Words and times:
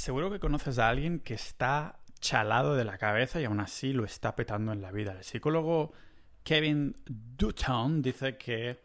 Seguro 0.00 0.30
que 0.30 0.40
conoces 0.40 0.78
a 0.78 0.88
alguien 0.88 1.20
que 1.20 1.34
está 1.34 2.00
chalado 2.20 2.74
de 2.74 2.86
la 2.86 2.96
cabeza 2.96 3.38
y 3.38 3.44
aún 3.44 3.60
así 3.60 3.92
lo 3.92 4.06
está 4.06 4.34
petando 4.34 4.72
en 4.72 4.80
la 4.80 4.90
vida. 4.92 5.12
El 5.12 5.24
psicólogo 5.24 5.92
Kevin 6.42 6.96
Dutton 7.04 8.00
dice 8.00 8.38
que 8.38 8.80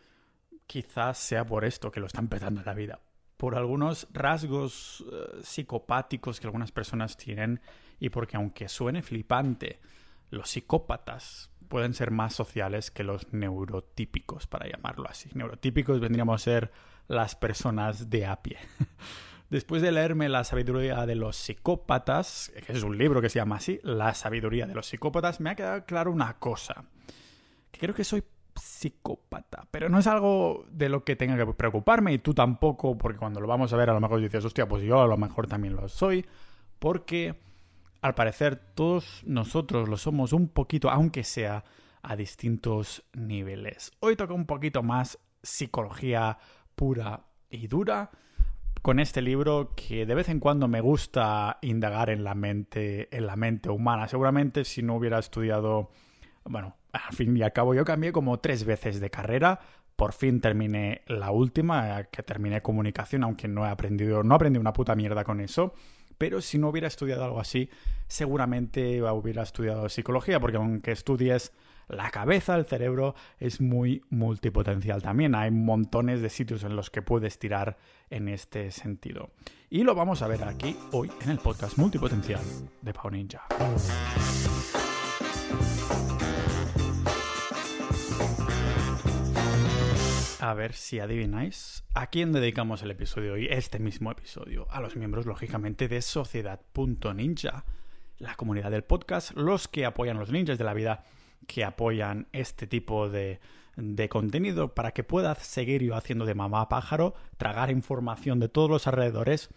quizás 0.68 1.18
sea 1.18 1.46
por 1.46 1.64
esto 1.64 1.90
que 1.90 2.02
lo 2.02 2.08
están 2.08 2.28
petando 2.28 2.60
en 2.60 2.66
la 2.66 2.74
vida. 2.74 3.00
Por 3.38 3.56
algunos 3.56 4.10
rasgos 4.12 5.06
eh, 5.10 5.40
psicopáticos 5.42 6.42
que 6.42 6.48
algunas 6.48 6.74
personas 6.74 7.16
tienen 7.16 7.62
y 7.98 8.10
porque 8.10 8.36
aunque 8.36 8.68
suene 8.68 9.02
flipante, 9.02 9.80
los 10.32 10.50
psicópatas 10.50 11.50
pueden 11.70 11.94
ser 11.94 12.12
más 12.12 12.34
sociales 12.34 12.92
que 12.92 13.06
los 13.06 13.32
neurotípicos, 13.32 14.48
para 14.48 14.70
llamarlo 14.70 15.08
así. 15.08 15.30
Neurotípicos 15.34 16.02
vendríamos 16.02 16.42
a 16.42 16.44
ser 16.44 16.72
las 17.08 17.38
personas 17.38 18.10
de 18.10 18.26
a 18.26 18.42
pie. 18.44 18.58
Después 19.50 19.82
de 19.82 19.92
leerme 19.92 20.28
La 20.28 20.44
sabiduría 20.44 21.06
de 21.06 21.16
los 21.16 21.36
psicópatas, 21.36 22.52
que 22.66 22.74
es 22.74 22.84
un 22.84 22.98
libro 22.98 23.22
que 23.22 23.30
se 23.30 23.40
llama 23.40 23.58
así, 23.58 23.80
La 23.84 24.14
sabiduría 24.14 24.66
de 24.66 24.74
los 24.74 24.88
psicópatas, 24.88 25.40
me 25.40 25.52
ha 25.52 25.56
quedado 25.56 25.86
claro 25.86 26.12
una 26.12 26.38
cosa. 26.40 26.86
Que 27.72 27.80
creo 27.80 27.94
que 27.94 28.04
soy 28.04 28.24
psicópata, 28.56 29.68
pero 29.70 29.90
no 29.90 30.00
es 30.00 30.08
algo 30.08 30.66
de 30.72 30.90
lo 30.90 31.04
que 31.04 31.16
tenga 31.16 31.38
que 31.38 31.46
preocuparme 31.54 32.14
y 32.14 32.20
tú 32.20 32.34
tampoco, 32.34 32.98
porque 32.98 33.20
cuando 33.20 33.42
lo 33.42 33.48
vamos 33.48 33.74
a 33.74 33.78
ver 33.78 33.90
a 33.90 33.94
lo 33.94 34.00
mejor 34.00 34.22
dices, 34.22 34.46
hostia, 34.46 34.68
pues 34.68 34.84
yo 34.84 35.02
a 35.02 35.08
lo 35.08 35.18
mejor 35.18 35.48
también 35.48 35.76
lo 35.76 35.88
soy, 35.90 36.26
porque 36.80 37.36
al 38.02 38.16
parecer 38.16 38.56
todos 38.56 39.24
nosotros 39.26 39.90
lo 39.90 39.98
somos 39.98 40.32
un 40.32 40.48
poquito, 40.48 40.90
aunque 40.90 41.24
sea 41.24 41.66
a 42.02 42.16
distintos 42.16 43.04
niveles. 43.14 43.92
Hoy 44.00 44.16
toca 44.16 44.34
un 44.34 44.46
poquito 44.46 44.84
más 44.84 45.20
psicología 45.42 46.38
pura 46.76 47.26
y 47.50 47.68
dura 47.68 48.12
con 48.86 49.00
este 49.00 49.24
libro 49.24 49.72
que 49.76 50.06
de 50.06 50.14
vez 50.14 50.30
en 50.30 50.40
cuando 50.40 50.68
me 50.68 50.80
gusta 50.80 51.58
indagar 51.64 52.12
en 52.12 52.24
la 52.24 52.36
mente, 52.36 53.08
en 53.18 53.26
la 53.26 53.36
mente 53.36 53.72
humana. 53.72 54.08
Seguramente 54.08 54.64
si 54.64 54.84
no 54.84 54.98
hubiera 54.98 55.18
estudiado, 55.18 55.90
bueno, 56.44 56.76
al 56.94 57.16
fin 57.16 57.36
y 57.36 57.42
al 57.42 57.52
cabo 57.52 57.74
yo 57.74 57.84
cambié 57.84 58.12
como 58.12 58.40
tres 58.42 58.64
veces 58.64 59.00
de 59.00 59.10
carrera. 59.10 59.60
Por 59.96 60.14
fin 60.14 60.40
terminé 60.40 61.02
la 61.08 61.32
última, 61.32 62.04
que 62.04 62.22
terminé 62.22 62.62
comunicación, 62.62 63.24
aunque 63.24 63.48
no 63.48 63.66
he 63.66 63.70
aprendido, 63.70 64.22
no 64.22 64.36
aprendí 64.36 64.60
una 64.60 64.72
puta 64.72 64.94
mierda 64.94 65.24
con 65.24 65.42
eso. 65.42 65.74
Pero 66.20 66.40
si 66.40 66.60
no 66.60 66.70
hubiera 66.70 66.88
estudiado 66.88 67.26
algo 67.26 67.40
así, 67.40 67.72
seguramente 68.06 69.02
hubiera 69.02 69.42
estudiado 69.42 69.90
psicología, 69.90 70.40
porque 70.40 70.58
aunque 70.58 70.92
estudies 70.92 71.54
la 71.88 72.10
cabeza, 72.10 72.56
el 72.56 72.66
cerebro 72.66 73.16
es 73.40 73.62
muy 73.62 74.04
multipotencial 74.10 75.02
también. 75.02 75.36
Hay 75.36 75.52
montones 75.52 76.22
de 76.22 76.30
sitios 76.30 76.64
en 76.64 76.76
los 76.76 76.90
que 76.90 77.02
puedes 77.02 77.40
tirar 77.40 77.78
en 78.10 78.28
este 78.28 78.72
sentido. 78.72 79.32
Y 79.70 79.84
lo 79.84 79.96
vamos 79.96 80.22
a 80.22 80.28
ver 80.28 80.44
aquí 80.44 80.76
hoy 80.92 81.12
en 81.22 81.30
el 81.32 81.38
podcast 81.40 81.78
multipotencial 81.78 82.42
de 82.82 82.94
Pau 82.94 83.12
Ninja. 83.12 83.46
A 90.46 90.54
ver 90.54 90.74
si 90.74 91.00
adivináis 91.00 91.84
a 91.96 92.08
quién 92.08 92.32
dedicamos 92.32 92.84
el 92.84 92.92
episodio 92.92 93.34
hoy, 93.34 93.48
este 93.50 93.80
mismo 93.80 94.12
episodio. 94.12 94.68
A 94.70 94.80
los 94.80 94.96
miembros, 94.96 95.26
lógicamente, 95.26 95.88
de 95.88 96.04
Sociedad.ninja, 96.04 97.66
la 98.20 98.36
comunidad 98.36 98.70
del 98.70 98.84
podcast, 98.84 99.32
los 99.32 99.68
que 99.68 99.86
apoyan 99.86 100.18
a 100.18 100.20
los 100.20 100.32
ninjas 100.32 100.60
de 100.60 100.64
la 100.64 100.76
vida 100.76 101.04
que 101.48 101.64
apoyan 101.64 102.28
este 102.32 102.68
tipo 102.68 103.10
de, 103.10 103.40
de 103.76 104.10
contenido 104.10 104.74
para 104.74 104.92
que 104.92 105.04
pueda 105.04 105.36
seguir 105.36 105.84
yo 105.84 105.96
haciendo 105.96 106.26
de 106.26 106.36
mamá 106.36 106.70
pájaro, 106.70 107.14
tragar 107.38 107.72
información 107.72 108.40
de 108.40 108.50
todos 108.50 108.70
los 108.70 108.88
alrededores 108.88 109.50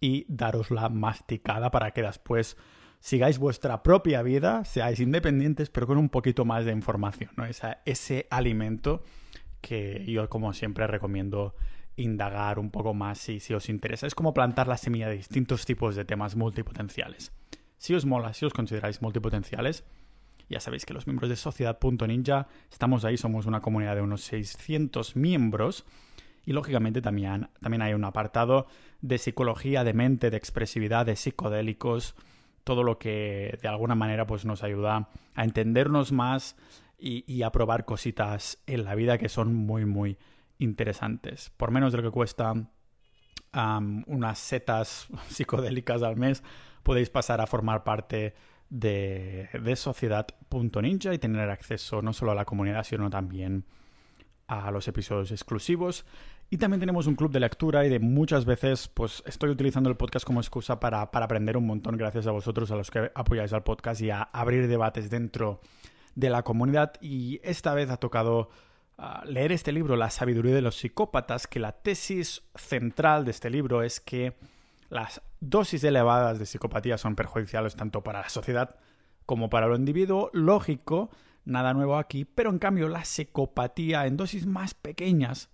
y 0.00 0.24
darosla 0.28 0.88
masticada 0.88 1.70
para 1.70 1.92
que 1.92 2.02
después 2.02 2.56
sigáis 3.00 3.38
vuestra 3.38 3.82
propia 3.82 4.22
vida, 4.22 4.64
seáis 4.64 5.00
independientes, 5.00 5.70
pero 5.70 5.86
con 5.86 5.98
un 5.98 6.08
poquito 6.08 6.44
más 6.44 6.64
de 6.64 6.72
información, 6.72 7.30
¿no? 7.36 7.44
ese 7.84 8.26
alimento 8.30 9.02
que 9.60 10.04
yo, 10.06 10.28
como 10.28 10.52
siempre, 10.52 10.86
recomiendo 10.86 11.54
indagar 11.96 12.58
un 12.58 12.70
poco 12.70 12.94
más 12.94 13.18
si, 13.18 13.40
si 13.40 13.54
os 13.54 13.68
interesa. 13.68 14.06
Es 14.06 14.14
como 14.14 14.34
plantar 14.34 14.68
la 14.68 14.76
semilla 14.76 15.08
de 15.08 15.16
distintos 15.16 15.64
tipos 15.64 15.96
de 15.96 16.04
temas 16.04 16.36
multipotenciales. 16.36 17.32
Si 17.78 17.94
os 17.94 18.04
mola, 18.04 18.32
si 18.32 18.44
os 18.44 18.52
consideráis 18.52 19.02
multipotenciales, 19.02 19.84
ya 20.48 20.60
sabéis 20.60 20.86
que 20.86 20.94
los 20.94 21.06
miembros 21.06 21.28
de 21.28 21.36
Sociedad.ninja 21.36 22.46
estamos 22.70 23.04
ahí, 23.04 23.16
somos 23.16 23.46
una 23.46 23.60
comunidad 23.60 23.96
de 23.96 24.02
unos 24.02 24.22
600 24.22 25.16
miembros. 25.16 25.84
Y 26.44 26.52
lógicamente 26.52 27.02
también, 27.02 27.48
también 27.60 27.82
hay 27.82 27.94
un 27.94 28.04
apartado 28.04 28.68
de 29.00 29.18
psicología, 29.18 29.82
de 29.82 29.94
mente, 29.94 30.30
de 30.30 30.36
expresividad, 30.36 31.04
de 31.04 31.16
psicodélicos, 31.16 32.14
todo 32.62 32.84
lo 32.84 32.98
que 32.98 33.58
de 33.60 33.68
alguna 33.68 33.96
manera 33.96 34.26
pues, 34.26 34.44
nos 34.44 34.62
ayuda 34.62 35.08
a 35.34 35.44
entendernos 35.44 36.12
más 36.12 36.56
y, 36.98 37.42
a 37.42 37.50
probar 37.50 37.84
cositas 37.84 38.62
en 38.66 38.84
la 38.84 38.94
vida 38.94 39.18
que 39.18 39.28
son 39.28 39.54
muy, 39.54 39.84
muy 39.84 40.18
interesantes. 40.58 41.50
Por 41.56 41.70
menos 41.70 41.92
de 41.92 41.98
lo 41.98 42.04
que 42.04 42.14
cuesta 42.14 42.54
unas 43.52 44.38
setas 44.38 45.08
psicodélicas 45.28 46.02
al 46.02 46.16
mes, 46.16 46.42
podéis 46.82 47.10
pasar 47.10 47.40
a 47.40 47.46
formar 47.46 47.84
parte 47.84 48.34
de, 48.70 49.48
de 49.52 49.76
Sociedad.ninja 49.76 51.14
y 51.14 51.18
tener 51.18 51.50
acceso 51.50 52.02
no 52.02 52.12
solo 52.12 52.32
a 52.32 52.34
la 52.34 52.44
comunidad, 52.44 52.84
sino 52.84 53.10
también 53.10 53.64
a 54.48 54.70
los 54.70 54.88
episodios 54.88 55.30
exclusivos. 55.30 56.04
Y 56.48 56.58
también 56.58 56.78
tenemos 56.78 57.08
un 57.08 57.16
club 57.16 57.32
de 57.32 57.40
lectura 57.40 57.84
y 57.84 57.88
de 57.88 57.98
muchas 57.98 58.44
veces 58.44 58.86
pues 58.86 59.22
estoy 59.26 59.50
utilizando 59.50 59.90
el 59.90 59.96
podcast 59.96 60.24
como 60.24 60.40
excusa 60.40 60.78
para, 60.78 61.10
para, 61.10 61.24
aprender 61.24 61.56
un 61.56 61.66
montón 61.66 61.96
gracias 61.96 62.28
a 62.28 62.30
vosotros, 62.30 62.70
a 62.70 62.76
los 62.76 62.90
que 62.90 63.10
apoyáis 63.14 63.52
al 63.52 63.64
podcast 63.64 64.00
y 64.00 64.10
a 64.10 64.22
abrir 64.22 64.68
debates 64.68 65.10
dentro 65.10 65.60
de 66.14 66.30
la 66.30 66.44
comunidad. 66.44 66.92
Y 67.00 67.40
esta 67.42 67.74
vez 67.74 67.90
ha 67.90 67.96
tocado 67.96 68.50
ah, 68.96 69.24
leer 69.26 69.50
este 69.50 69.72
libro, 69.72 69.96
La 69.96 70.10
sabiduría 70.10 70.54
de 70.54 70.62
los 70.62 70.76
psicópatas, 70.76 71.48
que 71.48 71.58
la 71.58 71.72
tesis 71.72 72.42
central 72.54 73.24
de 73.24 73.32
este 73.32 73.50
libro 73.50 73.82
es 73.82 73.98
que 73.98 74.36
las 74.88 75.22
dosis 75.50 75.84
elevadas 75.84 76.38
de 76.38 76.46
psicopatía 76.46 76.98
son 76.98 77.16
perjudiciales 77.16 77.76
tanto 77.76 78.02
para 78.02 78.22
la 78.22 78.28
sociedad 78.28 78.76
como 79.24 79.50
para 79.50 79.66
el 79.66 79.76
individuo. 79.76 80.30
Lógico, 80.32 81.10
nada 81.44 81.74
nuevo 81.74 81.96
aquí, 81.98 82.24
pero 82.24 82.50
en 82.50 82.58
cambio 82.58 82.88
la 82.88 83.04
psicopatía 83.04 84.06
en 84.06 84.16
dosis 84.16 84.46
más 84.46 84.74
pequeñas 84.74 85.50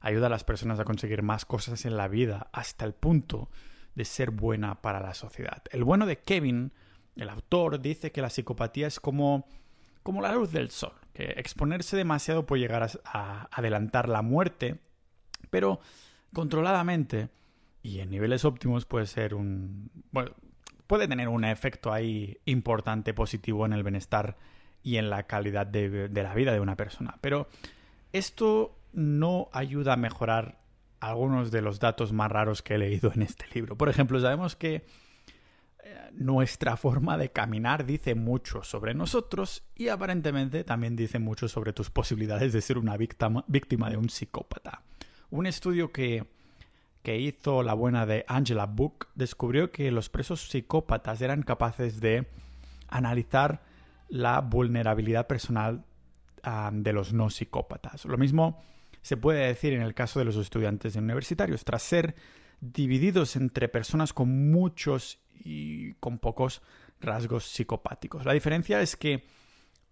ayuda 0.00 0.26
a 0.26 0.30
las 0.30 0.44
personas 0.44 0.78
a 0.78 0.84
conseguir 0.84 1.22
más 1.22 1.44
cosas 1.44 1.84
en 1.84 1.96
la 1.96 2.08
vida 2.08 2.48
hasta 2.52 2.84
el 2.84 2.94
punto 2.94 3.50
de 3.94 4.04
ser 4.04 4.30
buena 4.30 4.80
para 4.80 5.00
la 5.00 5.14
sociedad. 5.14 5.62
El 5.70 5.84
bueno 5.84 6.06
de 6.06 6.20
Kevin, 6.20 6.72
el 7.16 7.28
autor, 7.28 7.80
dice 7.80 8.12
que 8.12 8.22
la 8.22 8.30
psicopatía 8.30 8.86
es 8.86 9.00
como, 9.00 9.48
como 10.02 10.22
la 10.22 10.32
luz 10.32 10.52
del 10.52 10.70
sol, 10.70 10.92
que 11.12 11.34
exponerse 11.36 11.96
demasiado 11.96 12.46
puede 12.46 12.62
llegar 12.62 12.84
a, 12.84 12.90
a 13.04 13.48
adelantar 13.50 14.08
la 14.08 14.22
muerte, 14.22 14.78
pero 15.50 15.80
controladamente 16.32 17.28
y 17.88 18.00
en 18.00 18.10
niveles 18.10 18.44
óptimos 18.44 18.84
puede 18.84 19.06
ser 19.06 19.34
un... 19.34 19.90
Puede 20.86 21.08
tener 21.08 21.28
un 21.28 21.44
efecto 21.44 21.92
ahí 21.92 22.38
importante, 22.44 23.12
positivo 23.12 23.66
en 23.66 23.72
el 23.72 23.82
bienestar 23.82 24.36
y 24.82 24.96
en 24.96 25.10
la 25.10 25.24
calidad 25.24 25.66
de, 25.66 26.08
la 26.08 26.34
vida 26.34 26.52
de 26.52 26.60
una 26.60 26.76
persona. 26.76 27.18
Pero 27.20 27.48
esto 28.12 28.78
no 28.92 29.48
ayuda 29.52 29.94
a 29.94 29.96
mejorar 29.96 30.60
algunos 31.00 31.50
de 31.50 31.62
los 31.62 31.78
datos 31.78 32.12
más 32.12 32.30
raros 32.30 32.62
que 32.62 32.74
he 32.74 32.78
leído 32.78 33.12
en 33.14 33.22
este 33.22 33.46
libro. 33.54 33.76
Por 33.76 33.88
ejemplo, 33.88 34.18
sabemos 34.18 34.56
que 34.56 34.86
eh, 35.82 36.10
nuestra 36.12 36.76
forma 36.76 37.18
de 37.18 37.32
caminar 37.32 37.84
dice 37.84 38.14
mucho 38.14 38.62
sobre 38.62 38.94
nosotros 38.94 39.64
y 39.74 39.88
aparentemente 39.88 40.64
también 40.64 40.96
dice 40.96 41.18
mucho 41.18 41.48
sobre 41.48 41.74
tus 41.74 41.90
posibilidades 41.90 42.52
de 42.52 42.62
ser 42.62 42.78
una 42.78 42.96
víctima, 42.96 43.44
víctima 43.46 43.90
de 43.90 43.98
un 43.98 44.08
psicópata. 44.08 44.82
Un 45.30 45.46
estudio 45.46 45.92
que 45.92 46.37
que 47.02 47.18
hizo 47.18 47.62
la 47.62 47.74
buena 47.74 48.06
de 48.06 48.24
Angela 48.28 48.66
Book 48.66 49.08
descubrió 49.14 49.70
que 49.70 49.90
los 49.90 50.08
presos 50.08 50.48
psicópatas 50.48 51.20
eran 51.20 51.42
capaces 51.42 52.00
de 52.00 52.28
analizar 52.88 53.62
la 54.08 54.40
vulnerabilidad 54.40 55.26
personal 55.26 55.84
de 56.72 56.92
los 56.92 57.12
no 57.12 57.30
psicópatas. 57.30 58.04
Lo 58.04 58.16
mismo 58.16 58.62
se 59.02 59.16
puede 59.16 59.46
decir 59.46 59.72
en 59.72 59.82
el 59.82 59.94
caso 59.94 60.18
de 60.18 60.24
los 60.24 60.36
estudiantes 60.36 60.96
universitarios. 60.96 61.64
Tras 61.64 61.82
ser 61.82 62.14
divididos 62.60 63.36
entre 63.36 63.68
personas 63.68 64.12
con 64.12 64.50
muchos 64.50 65.20
y 65.34 65.94
con 65.94 66.18
pocos 66.18 66.62
rasgos 67.00 67.44
psicopáticos. 67.44 68.24
La 68.24 68.32
diferencia 68.32 68.80
es 68.80 68.96
que 68.96 69.26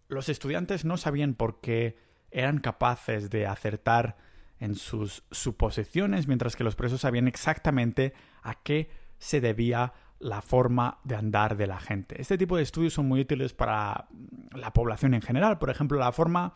los 0.08 0.28
estudiantes 0.28 0.84
no 0.84 0.96
sabían 0.96 1.34
por 1.34 1.60
qué 1.60 1.98
eran 2.30 2.58
capaces 2.58 3.30
de 3.30 3.46
acertar 3.46 4.16
en 4.58 4.74
sus 4.74 5.24
suposiciones, 5.30 6.28
mientras 6.28 6.56
que 6.56 6.64
los 6.64 6.76
presos 6.76 7.02
sabían 7.02 7.28
exactamente 7.28 8.14
a 8.42 8.54
qué 8.54 8.90
se 9.18 9.40
debía 9.40 9.92
la 10.18 10.40
forma 10.40 10.98
de 11.04 11.16
andar 11.16 11.56
de 11.56 11.66
la 11.66 11.78
gente. 11.78 12.20
Este 12.20 12.38
tipo 12.38 12.56
de 12.56 12.62
estudios 12.62 12.94
son 12.94 13.06
muy 13.06 13.20
útiles 13.20 13.52
para 13.52 14.08
la 14.52 14.72
población 14.72 15.14
en 15.14 15.22
general. 15.22 15.58
Por 15.58 15.70
ejemplo, 15.70 15.98
la 15.98 16.12
forma 16.12 16.54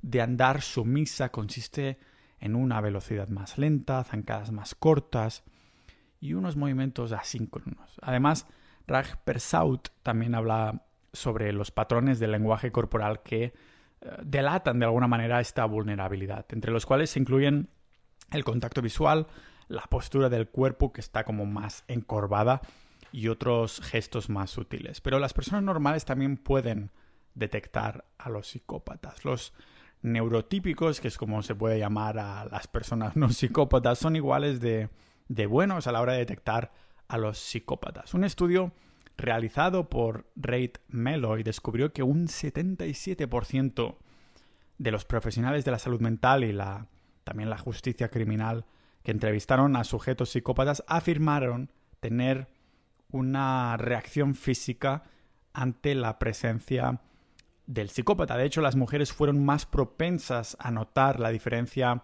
de 0.00 0.22
andar 0.22 0.62
sumisa 0.62 1.30
consiste 1.30 1.98
en 2.40 2.56
una 2.56 2.80
velocidad 2.80 3.28
más 3.28 3.58
lenta, 3.58 4.04
zancadas 4.04 4.52
más 4.52 4.74
cortas 4.74 5.44
y 6.20 6.34
unos 6.34 6.56
movimientos 6.56 7.12
asíncronos. 7.12 7.98
Además, 8.00 8.46
Raj 8.86 9.16
Persaud 9.24 9.80
también 10.02 10.34
habla 10.34 10.86
sobre 11.12 11.52
los 11.52 11.70
patrones 11.70 12.18
del 12.18 12.32
lenguaje 12.32 12.72
corporal 12.72 13.22
que 13.22 13.54
delatan 14.22 14.78
de 14.78 14.86
alguna 14.86 15.08
manera 15.08 15.40
esta 15.40 15.64
vulnerabilidad, 15.64 16.46
entre 16.50 16.72
los 16.72 16.86
cuales 16.86 17.10
se 17.10 17.20
incluyen 17.20 17.68
el 18.30 18.44
contacto 18.44 18.82
visual, 18.82 19.26
la 19.68 19.82
postura 19.82 20.28
del 20.28 20.48
cuerpo 20.48 20.92
que 20.92 21.00
está 21.00 21.24
como 21.24 21.46
más 21.46 21.84
encorvada 21.88 22.60
y 23.12 23.28
otros 23.28 23.80
gestos 23.80 24.28
más 24.28 24.50
sutiles. 24.50 25.00
Pero 25.00 25.18
las 25.18 25.32
personas 25.32 25.62
normales 25.62 26.04
también 26.04 26.36
pueden 26.36 26.90
detectar 27.34 28.04
a 28.18 28.28
los 28.28 28.48
psicópatas. 28.48 29.24
Los 29.24 29.52
neurotípicos, 30.02 31.00
que 31.00 31.08
es 31.08 31.16
como 31.16 31.42
se 31.42 31.54
puede 31.54 31.78
llamar 31.78 32.18
a 32.18 32.44
las 32.46 32.66
personas 32.66 33.16
no 33.16 33.30
psicópatas, 33.30 33.98
son 33.98 34.16
iguales 34.16 34.60
de, 34.60 34.90
de 35.28 35.46
buenos 35.46 35.86
a 35.86 35.92
la 35.92 36.00
hora 36.00 36.12
de 36.12 36.18
detectar 36.18 36.72
a 37.08 37.18
los 37.18 37.38
psicópatas. 37.38 38.14
Un 38.14 38.24
estudio 38.24 38.72
realizado 39.16 39.88
por 39.88 40.26
Reid 40.36 40.72
Meloy 40.88 41.42
descubrió 41.42 41.92
que 41.92 42.02
un 42.02 42.26
77% 42.26 43.96
de 44.78 44.90
los 44.90 45.04
profesionales 45.04 45.64
de 45.64 45.70
la 45.70 45.78
salud 45.78 46.00
mental 46.00 46.44
y 46.44 46.52
la, 46.52 46.88
también 47.22 47.50
la 47.50 47.58
justicia 47.58 48.08
criminal 48.08 48.64
que 49.02 49.12
entrevistaron 49.12 49.76
a 49.76 49.84
sujetos 49.84 50.30
psicópatas 50.30 50.82
afirmaron 50.88 51.70
tener 52.00 52.48
una 53.10 53.76
reacción 53.76 54.34
física 54.34 55.04
ante 55.52 55.94
la 55.94 56.18
presencia 56.18 57.00
del 57.66 57.90
psicópata. 57.90 58.36
De 58.36 58.44
hecho, 58.44 58.60
las 58.60 58.76
mujeres 58.76 59.12
fueron 59.12 59.44
más 59.44 59.66
propensas 59.66 60.56
a 60.58 60.70
notar 60.70 61.20
la 61.20 61.30
diferencia 61.30 62.02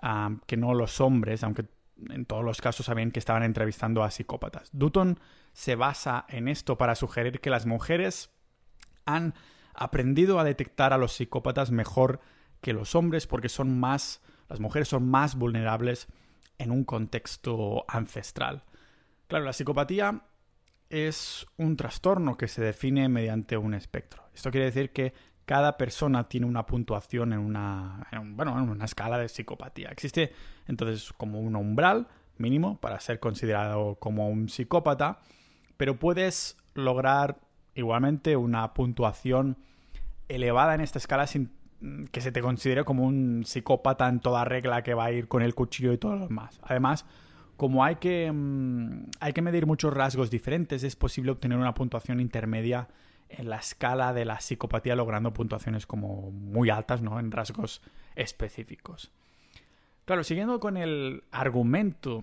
ah, 0.00 0.30
que 0.46 0.56
no 0.56 0.74
los 0.74 1.00
hombres, 1.00 1.44
aunque 1.44 1.66
en 2.10 2.24
todos 2.24 2.44
los 2.44 2.60
casos 2.60 2.86
sabían 2.86 3.10
que 3.10 3.18
estaban 3.18 3.42
entrevistando 3.42 4.02
a 4.02 4.10
psicópatas. 4.10 4.70
Dutton 4.72 5.18
se 5.52 5.74
basa 5.74 6.26
en 6.28 6.48
esto 6.48 6.78
para 6.78 6.94
sugerir 6.94 7.40
que 7.40 7.50
las 7.50 7.66
mujeres 7.66 8.30
han 9.04 9.34
aprendido 9.74 10.38
a 10.38 10.44
detectar 10.44 10.92
a 10.92 10.98
los 10.98 11.12
psicópatas 11.12 11.70
mejor 11.70 12.20
que 12.60 12.72
los 12.72 12.94
hombres 12.94 13.26
porque 13.26 13.48
son 13.48 13.78
más, 13.78 14.20
las 14.48 14.60
mujeres 14.60 14.88
son 14.88 15.08
más 15.08 15.34
vulnerables 15.34 16.08
en 16.58 16.70
un 16.70 16.84
contexto 16.84 17.84
ancestral. 17.88 18.64
Claro, 19.26 19.44
la 19.44 19.52
psicopatía 19.52 20.22
es 20.90 21.46
un 21.56 21.76
trastorno 21.76 22.36
que 22.36 22.48
se 22.48 22.62
define 22.62 23.08
mediante 23.08 23.56
un 23.56 23.74
espectro. 23.74 24.22
Esto 24.34 24.50
quiere 24.50 24.66
decir 24.66 24.92
que 24.92 25.14
cada 25.44 25.76
persona 25.76 26.28
tiene 26.28 26.46
una 26.46 26.66
puntuación 26.66 27.32
en 27.32 27.40
una, 27.40 28.06
bueno, 28.34 28.58
en 28.58 28.68
una 28.68 28.84
escala 28.84 29.18
de 29.18 29.28
psicopatía. 29.28 29.88
Existe 29.90 30.32
entonces 30.66 31.12
como 31.12 31.40
un 31.40 31.56
umbral 31.56 32.08
mínimo 32.38 32.78
para 32.80 33.00
ser 33.00 33.20
considerado 33.20 33.96
como 33.96 34.28
un 34.28 34.48
psicópata, 34.48 35.18
pero 35.76 35.98
puedes 35.98 36.56
lograr 36.74 37.40
igualmente 37.74 38.36
una 38.36 38.72
puntuación 38.74 39.56
elevada 40.28 40.74
en 40.74 40.80
esta 40.80 40.98
escala 40.98 41.26
sin 41.26 41.50
que 42.12 42.20
se 42.20 42.30
te 42.30 42.40
considere 42.40 42.84
como 42.84 43.04
un 43.04 43.42
psicópata 43.44 44.08
en 44.08 44.20
toda 44.20 44.44
regla 44.44 44.82
que 44.82 44.94
va 44.94 45.06
a 45.06 45.12
ir 45.12 45.26
con 45.26 45.42
el 45.42 45.54
cuchillo 45.54 45.92
y 45.92 45.98
todo 45.98 46.16
lo 46.16 46.28
demás. 46.28 46.60
Además, 46.62 47.04
como 47.56 47.84
hay 47.84 47.96
que, 47.96 48.30
mm, 48.32 49.10
hay 49.20 49.32
que 49.32 49.42
medir 49.42 49.66
muchos 49.66 49.92
rasgos 49.92 50.30
diferentes, 50.30 50.84
es 50.84 50.96
posible 50.96 51.32
obtener 51.32 51.58
una 51.58 51.74
puntuación 51.74 52.20
intermedia 52.20 52.88
en 53.38 53.48
la 53.48 53.56
escala 53.56 54.12
de 54.12 54.24
la 54.24 54.40
psicopatía 54.40 54.96
logrando 54.96 55.32
puntuaciones 55.32 55.86
como 55.86 56.30
muy 56.30 56.70
altas, 56.70 57.02
¿no? 57.02 57.18
En 57.18 57.30
rasgos 57.30 57.82
específicos. 58.14 59.10
Claro, 60.04 60.24
siguiendo 60.24 60.60
con 60.60 60.76
el 60.76 61.24
argumento 61.30 62.22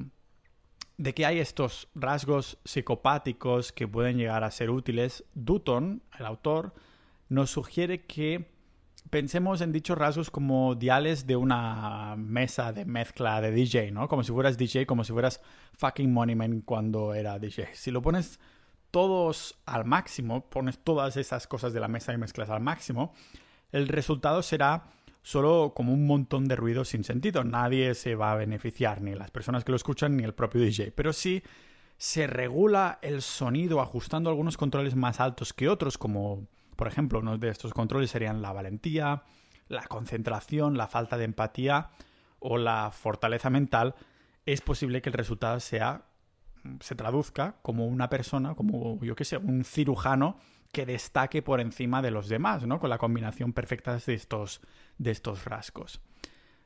de 0.98 1.14
que 1.14 1.26
hay 1.26 1.40
estos 1.40 1.88
rasgos 1.96 2.60
psicopáticos 2.66 3.72
que 3.72 3.88
pueden 3.88 4.18
llegar 4.18 4.44
a 4.44 4.52
ser 4.52 4.70
útiles, 4.70 5.24
Dutton, 5.34 6.04
el 6.20 6.26
autor, 6.26 6.74
nos 7.30 7.52
sugiere 7.52 8.06
que 8.06 8.52
pensemos 9.10 9.62
en 9.62 9.72
dichos 9.72 9.98
rasgos 9.98 10.30
como 10.30 10.76
diales 10.76 11.26
de 11.26 11.36
una 11.36 12.16
mesa 12.18 12.74
de 12.74 12.86
mezcla 12.86 13.40
de 13.40 13.52
DJ, 13.52 13.92
¿no? 13.92 14.08
Como 14.08 14.24
si 14.24 14.32
fueras 14.32 14.58
DJ, 14.58 14.86
como 14.86 15.04
si 15.04 15.14
fueras 15.14 15.42
fucking 15.78 16.12
Moneyman 16.12 16.62
cuando 16.62 17.14
era 17.14 17.40
DJ. 17.40 17.70
Si 17.74 17.92
lo 17.92 18.02
pones 18.02 18.40
todos 18.92 19.60
al 19.66 19.86
máximo, 19.86 20.50
pones 20.50 20.80
todas 20.80 21.18
esas 21.18 21.48
cosas 21.48 21.74
de 21.74 21.80
la 21.80 21.88
mesa 21.88 22.14
y 22.14 22.18
mezclas 22.18 22.50
al 22.50 22.62
máximo, 22.62 23.14
el 23.72 23.88
resultado 23.88 24.42
será 24.42 24.86
solo 25.22 25.74
como 25.76 25.94
un 25.94 26.08
montón 26.08 26.48
de 26.48 26.56
ruido 26.56 26.86
sin 26.86 27.04
sentido. 27.04 27.44
Nadie 27.44 27.94
se 27.94 28.16
va 28.16 28.32
a 28.32 28.36
beneficiar, 28.36 29.02
ni 29.02 29.14
las 29.16 29.32
personas 29.32 29.64
que 29.64 29.72
lo 29.72 29.76
escuchan, 29.76 30.18
ni 30.18 30.24
el 30.24 30.34
propio 30.34 30.62
DJ. 30.62 30.92
Pero 30.92 31.14
si 31.14 31.44
se 31.98 32.28
regula 32.28 33.00
el 33.02 33.22
sonido 33.22 33.82
ajustando 33.82 34.30
algunos 34.30 34.58
controles 34.58 34.96
más 34.96 35.20
altos 35.20 35.54
que 35.54 35.70
otros, 35.70 35.98
como 35.98 36.48
por 36.76 36.88
ejemplo 36.88 37.20
uno 37.20 37.38
de 37.38 37.50
estos 37.50 37.74
controles 37.74 38.10
serían 38.10 38.42
la 38.42 38.54
valentía, 38.54 39.24
la 39.68 39.84
concentración, 39.84 40.78
la 40.78 40.88
falta 40.88 41.18
de 41.18 41.26
empatía 41.26 41.90
o 42.40 42.58
la 42.58 42.92
fortaleza 42.92 43.50
mental, 43.50 43.96
es 44.46 44.62
posible 44.62 45.02
que 45.02 45.10
el 45.10 45.14
resultado 45.14 45.60
sea 45.60 46.06
se 46.80 46.96
traduzca 46.96 47.58
como 47.62 47.88
una 47.88 48.10
persona, 48.10 48.56
como 48.56 49.04
yo 49.04 49.16
que 49.16 49.26
sé, 49.26 49.38
un 49.38 49.64
cirujano 49.64 50.38
que 50.72 50.86
destaque 50.86 51.42
por 51.42 51.60
encima 51.62 52.02
de 52.02 52.12
los 52.12 52.30
demás, 52.30 52.66
¿no? 52.66 52.80
Con 52.80 52.90
la 52.90 52.98
combinación 52.98 53.54
perfecta 53.54 53.98
de 53.98 54.14
estos, 54.14 54.62
de 54.98 55.12
estos 55.12 55.46
rasgos. 55.46 56.02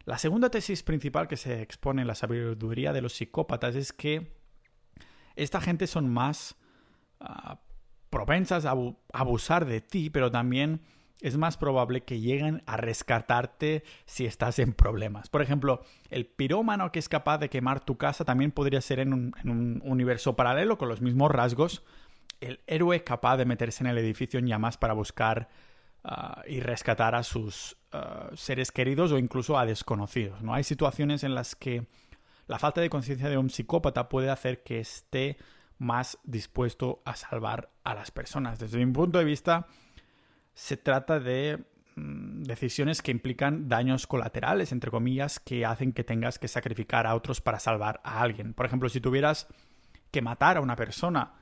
La 0.06 0.18
segunda 0.18 0.50
tesis 0.50 0.84
principal 0.84 1.28
que 1.28 1.38
se 1.38 1.62
expone 1.62 2.02
en 2.02 2.08
la 2.08 2.16
sabiduría 2.16 2.92
de 2.92 3.02
los 3.02 3.14
psicópatas 3.14 3.76
es 3.76 3.94
que 3.94 4.36
esta 5.36 5.62
gente 5.62 5.88
son 5.88 6.12
más 6.12 6.58
ah, 7.22 7.62
propensas 8.10 8.66
a 8.66 8.76
abusar 9.14 9.66
de 9.66 9.80
ti, 9.80 10.10
pero 10.10 10.30
también 10.30 10.82
es 11.22 11.38
más 11.38 11.58
probable 11.58 12.02
que 12.02 12.20
lleguen 12.20 12.64
a 12.66 12.78
rescatarte 12.78 13.84
si 14.06 14.26
estás 14.26 14.60
en 14.60 14.74
problemas. 14.74 15.30
Por 15.30 15.42
ejemplo, 15.42 15.84
el 16.10 16.26
pirómano 16.26 16.92
que 16.92 17.00
es 17.00 17.10
capaz 17.10 17.38
de 17.38 17.50
quemar 17.50 17.80
tu 17.80 17.98
casa 17.98 18.26
también 18.26 18.52
podría 18.52 18.82
ser 18.82 19.00
en 19.00 19.14
un, 19.14 19.82
universo 19.86 20.36
paralelo 20.36 20.78
con 20.78 20.90
los 20.90 21.02
mismos 21.02 21.32
rasgos. 21.32 21.84
El 22.42 22.60
héroe 22.68 23.04
capaz 23.04 23.38
de 23.38 23.46
meterse 23.46 23.84
en 23.84 23.88
el 23.88 23.98
edificio 23.98 24.40
en 24.40 24.48
llamas 24.48 24.78
para 24.78 24.94
buscar 24.94 25.50
ah, 26.04 26.42
y 26.48 26.60
rescatar 26.60 27.16
a 27.16 27.24
sus 27.24 27.78
ah, 27.94 28.30
seres 28.34 28.72
queridos 28.72 29.12
o 29.12 29.18
incluso 29.18 29.58
a 29.58 29.66
desconocidos. 29.66 30.42
¿no? 30.42 30.54
Hay 30.54 30.64
situaciones 30.64 31.24
en 31.24 31.36
las 31.36 31.56
que 31.56 31.88
la 32.48 32.60
falta 32.60 32.82
de 32.82 32.90
conciencia 32.90 33.30
de 33.30 33.38
un 33.38 33.50
psicópata 33.50 34.10
puede 34.10 34.30
hacer 34.30 34.64
que 34.64 34.80
esté 34.80 35.38
más 35.78 36.18
dispuesto 36.24 37.02
a 37.06 37.16
salvar 37.16 37.72
a 37.84 37.94
las 37.94 38.12
personas. 38.12 38.60
Desde 38.60 38.84
mi 38.86 38.92
punto 38.92 39.20
de 39.20 39.26
vista, 39.26 39.68
se 40.54 40.78
trata 40.78 41.20
de 41.20 41.64
mm, 41.96 42.44
decisiones 42.44 43.02
que 43.02 43.12
implican 43.12 43.68
daños 43.68 44.08
colaterales, 44.08 44.72
entre 44.72 44.92
comillas, 44.92 45.40
que 45.40 45.66
hacen 45.66 45.94
que 45.94 46.04
tengas 46.04 46.40
que 46.40 46.48
sacrificar 46.48 47.08
a 47.08 47.16
otros 47.16 47.42
para 47.42 47.60
salvar 47.60 48.02
a 48.04 48.22
alguien. 48.22 48.54
Por 48.54 48.66
ejemplo, 48.66 48.90
si 48.90 49.02
tuvieras 49.02 49.48
que 50.12 50.22
matar 50.22 50.58
a 50.58 50.62
una 50.62 50.76
persona 50.76 51.34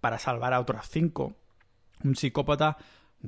para 0.00 0.18
salvar 0.18 0.54
a 0.54 0.60
otras 0.60 0.88
cinco, 0.88 1.36
un 2.02 2.16
psicópata 2.16 2.76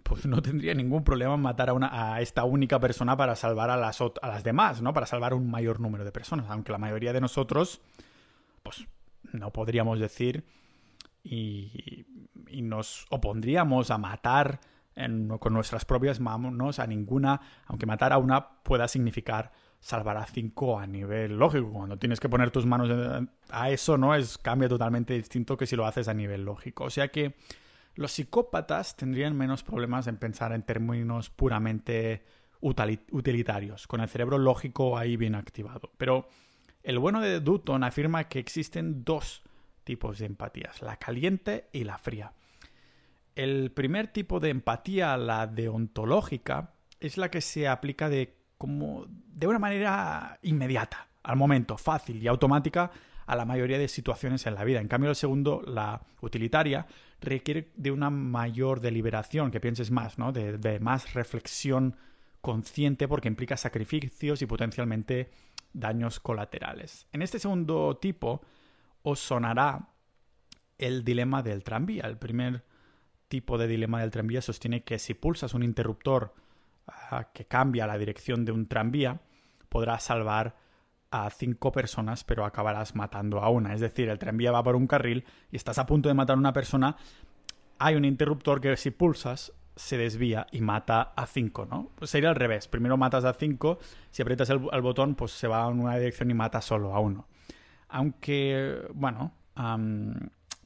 pues 0.02 0.26
no 0.26 0.42
tendría 0.42 0.74
ningún 0.74 1.04
problema 1.04 1.34
en 1.34 1.40
matar 1.40 1.70
a, 1.70 1.72
una, 1.72 2.14
a 2.14 2.20
esta 2.20 2.44
única 2.44 2.78
persona 2.78 3.16
para 3.16 3.36
salvar 3.36 3.70
a 3.70 3.76
las, 3.76 4.00
a 4.00 4.28
las 4.28 4.44
demás, 4.44 4.82
¿no? 4.82 4.92
Para 4.92 5.06
salvar 5.06 5.34
un 5.34 5.50
mayor 5.50 5.80
número 5.80 6.04
de 6.04 6.12
personas, 6.12 6.50
aunque 6.50 6.72
la 6.72 6.78
mayoría 6.78 7.12
de 7.12 7.20
nosotros, 7.20 7.80
pues 8.62 8.86
no 9.32 9.52
podríamos 9.52 9.98
decir 9.98 10.44
y, 11.24 12.06
y 12.48 12.62
nos 12.62 13.06
opondríamos 13.10 13.90
a 13.90 13.98
matar 13.98 14.60
con 15.38 15.52
nuestras 15.52 15.84
propias 15.84 16.20
manos 16.20 16.78
a 16.78 16.86
ninguna, 16.86 17.40
aunque 17.66 17.86
matar 17.86 18.12
a 18.12 18.18
una 18.18 18.62
pueda 18.62 18.88
significar 18.88 19.52
salvar 19.78 20.16
a 20.16 20.26
cinco 20.26 20.78
a 20.78 20.86
nivel 20.86 21.38
lógico. 21.38 21.70
Cuando 21.70 21.98
tienes 21.98 22.18
que 22.18 22.28
poner 22.28 22.50
tus 22.50 22.66
manos 22.66 22.90
a 23.50 23.70
eso, 23.70 23.98
¿no? 23.98 24.14
Es 24.14 24.38
cambia 24.38 24.68
totalmente 24.68 25.14
distinto 25.14 25.56
que 25.56 25.66
si 25.66 25.76
lo 25.76 25.86
haces 25.86 26.08
a 26.08 26.14
nivel 26.14 26.44
lógico. 26.44 26.84
O 26.84 26.90
sea 26.90 27.08
que 27.08 27.34
los 27.94 28.12
psicópatas 28.12 28.96
tendrían 28.96 29.36
menos 29.36 29.62
problemas 29.62 30.06
en 30.06 30.16
pensar 30.16 30.52
en 30.52 30.62
términos 30.62 31.30
puramente 31.30 32.24
utilitarios, 32.60 33.86
con 33.86 34.00
el 34.00 34.08
cerebro 34.08 34.38
lógico 34.38 34.96
ahí 34.96 35.16
bien 35.16 35.34
activado. 35.34 35.92
Pero 35.98 36.28
el 36.82 36.98
bueno 36.98 37.20
de 37.20 37.40
Dutton 37.40 37.84
afirma 37.84 38.24
que 38.24 38.38
existen 38.38 39.04
dos 39.04 39.42
tipos 39.84 40.18
de 40.18 40.26
empatías, 40.26 40.82
la 40.82 40.96
caliente 40.96 41.68
y 41.72 41.84
la 41.84 41.98
fría. 41.98 42.32
El 43.36 43.70
primer 43.70 44.08
tipo 44.08 44.40
de 44.40 44.48
empatía, 44.48 45.16
la 45.18 45.46
deontológica, 45.46 46.72
es 46.98 47.18
la 47.18 47.30
que 47.30 47.42
se 47.42 47.68
aplica 47.68 48.08
de 48.08 48.34
como 48.56 49.04
de 49.08 49.46
una 49.46 49.58
manera 49.58 50.38
inmediata, 50.42 51.08
al 51.22 51.36
momento, 51.36 51.76
fácil 51.76 52.22
y 52.22 52.28
automática 52.28 52.90
a 53.26 53.36
la 53.36 53.44
mayoría 53.44 53.78
de 53.78 53.88
situaciones 53.88 54.46
en 54.46 54.54
la 54.54 54.64
vida. 54.64 54.80
En 54.80 54.88
cambio, 54.88 55.10
el 55.10 55.16
segundo, 55.16 55.62
la 55.66 56.00
utilitaria, 56.22 56.86
requiere 57.20 57.72
de 57.76 57.90
una 57.90 58.08
mayor 58.08 58.80
deliberación, 58.80 59.50
que 59.50 59.60
pienses 59.60 59.90
más, 59.90 60.18
¿no? 60.18 60.32
De, 60.32 60.80
más 60.80 61.12
reflexión 61.12 61.96
consciente 62.40 63.06
porque 63.06 63.28
implica 63.28 63.58
sacrificios 63.58 64.40
y 64.40 64.46
potencialmente 64.46 65.30
daños 65.74 66.20
colaterales. 66.20 67.06
En 67.12 67.20
este 67.20 67.38
segundo 67.38 67.98
tipo, 67.98 68.40
os 69.02 69.20
sonará 69.20 69.90
el 70.78 71.04
dilema 71.04 71.42
del 71.42 71.64
tranvía. 71.64 72.04
El 72.04 72.16
primer 72.16 72.64
tipo 73.28 73.58
de 73.58 73.66
dilema 73.66 74.00
del 74.00 74.10
tranvía 74.10 74.42
sostiene 74.42 74.84
que 74.84 74.98
si 74.98 75.14
pulsas 75.14 75.54
un 75.54 75.62
interruptor 75.62 76.34
ah, 76.86 77.28
que 77.32 77.46
cambia 77.46 77.86
la 77.86 77.98
dirección 77.98 78.44
de 78.44 78.52
un 78.52 78.66
tranvía, 78.66 79.20
podrás 79.68 80.04
salvar 80.04 80.56
a 81.10 81.30
cinco 81.30 81.72
personas, 81.72 82.24
pero 82.24 82.44
acabarás 82.44 82.94
matando 82.94 83.40
a 83.40 83.48
una. 83.48 83.74
Es 83.74 83.80
decir, 83.80 84.08
el 84.08 84.18
tranvía 84.18 84.52
va 84.52 84.62
por 84.62 84.76
un 84.76 84.86
carril 84.86 85.24
y 85.50 85.56
estás 85.56 85.78
a 85.78 85.86
punto 85.86 86.08
de 86.08 86.14
matar 86.14 86.36
a 86.36 86.40
una 86.40 86.52
persona. 86.52 86.96
Hay 87.78 87.94
un 87.94 88.04
interruptor 88.04 88.60
que 88.60 88.76
si 88.76 88.90
pulsas 88.90 89.52
se 89.76 89.98
desvía 89.98 90.46
y 90.50 90.62
mata 90.62 91.12
a 91.14 91.26
cinco, 91.26 91.66
¿no? 91.66 91.90
Pues 91.94 92.10
sería 92.10 92.30
al 92.30 92.34
revés. 92.34 92.66
Primero 92.66 92.96
matas 92.96 93.24
a 93.24 93.34
cinco, 93.34 93.78
si 94.10 94.22
aprietas 94.22 94.48
el, 94.50 94.58
botón, 94.58 95.14
pues 95.14 95.32
se 95.32 95.46
va 95.46 95.68
en 95.68 95.80
una 95.80 95.96
dirección 95.96 96.30
y 96.30 96.34
mata 96.34 96.60
solo 96.62 96.94
a 96.94 97.00
uno. 97.00 97.28
Aunque, 97.88 98.88
bueno, 98.94 99.34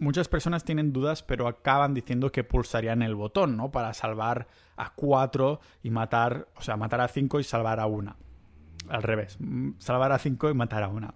muchas 0.00 0.28
personas 0.28 0.64
tienen 0.64 0.92
dudas, 0.92 1.23
pero 1.23 1.47
acaban 1.47 1.95
diciendo 1.95 2.33
que 2.33 2.42
pulsarían 2.42 3.02
el 3.02 3.14
botón, 3.14 3.57
¿no? 3.57 3.71
Para 3.71 3.95
salvar 3.95 4.49
a 4.76 4.92
cuatro 4.95 5.61
y 5.83 5.90
matar, 5.90 6.49
o 6.57 6.62
sea, 6.62 6.76
matar 6.76 7.00
a 7.00 7.09
cinco 7.09 7.38
y 7.38 7.45
salvar 7.45 7.78
a 7.78 7.87
una. 7.87 8.16
Al 8.88 9.02
revés, 9.02 9.38
salvar 9.78 10.11
a 10.11 10.19
cinco 10.19 10.50
y 10.50 10.54
matar 10.54 10.83
a 10.83 10.88
una 10.88 11.14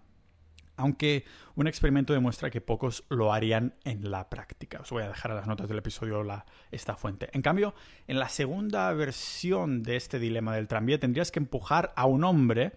aunque 0.77 1.25
un 1.55 1.67
experimento 1.67 2.13
demuestra 2.13 2.51
que 2.51 2.61
pocos 2.61 3.05
lo 3.09 3.33
harían 3.33 3.75
en 3.85 4.11
la 4.11 4.29
práctica. 4.29 4.81
Os 4.81 4.91
voy 4.91 5.03
a 5.03 5.09
dejar 5.09 5.31
en 5.31 5.37
las 5.37 5.47
notas 5.47 5.69
del 5.69 5.79
episodio 5.79 6.25
esta 6.71 6.97
fuente. 6.97 7.29
En 7.33 7.43
cambio, 7.43 7.75
en 8.07 8.19
la 8.19 8.29
segunda 8.29 8.93
versión 8.93 9.83
de 9.83 9.97
este 9.97 10.19
dilema 10.19 10.55
del 10.55 10.69
tranvía 10.69 10.99
tendrías 10.99 11.31
que 11.31 11.39
empujar 11.39 11.93
a 11.97 12.07
un 12.07 12.25
hombre 12.25 12.73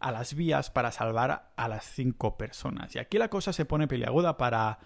a 0.00 0.10
las 0.10 0.34
vías 0.34 0.70
para 0.70 0.92
salvar 0.92 1.50
a 1.56 1.68
las 1.68 1.84
cinco 1.84 2.36
personas. 2.36 2.94
Y 2.94 2.98
aquí 2.98 3.18
la 3.18 3.28
cosa 3.28 3.52
se 3.52 3.64
pone 3.64 3.88
peliaguda 3.88 4.36
para 4.36 4.78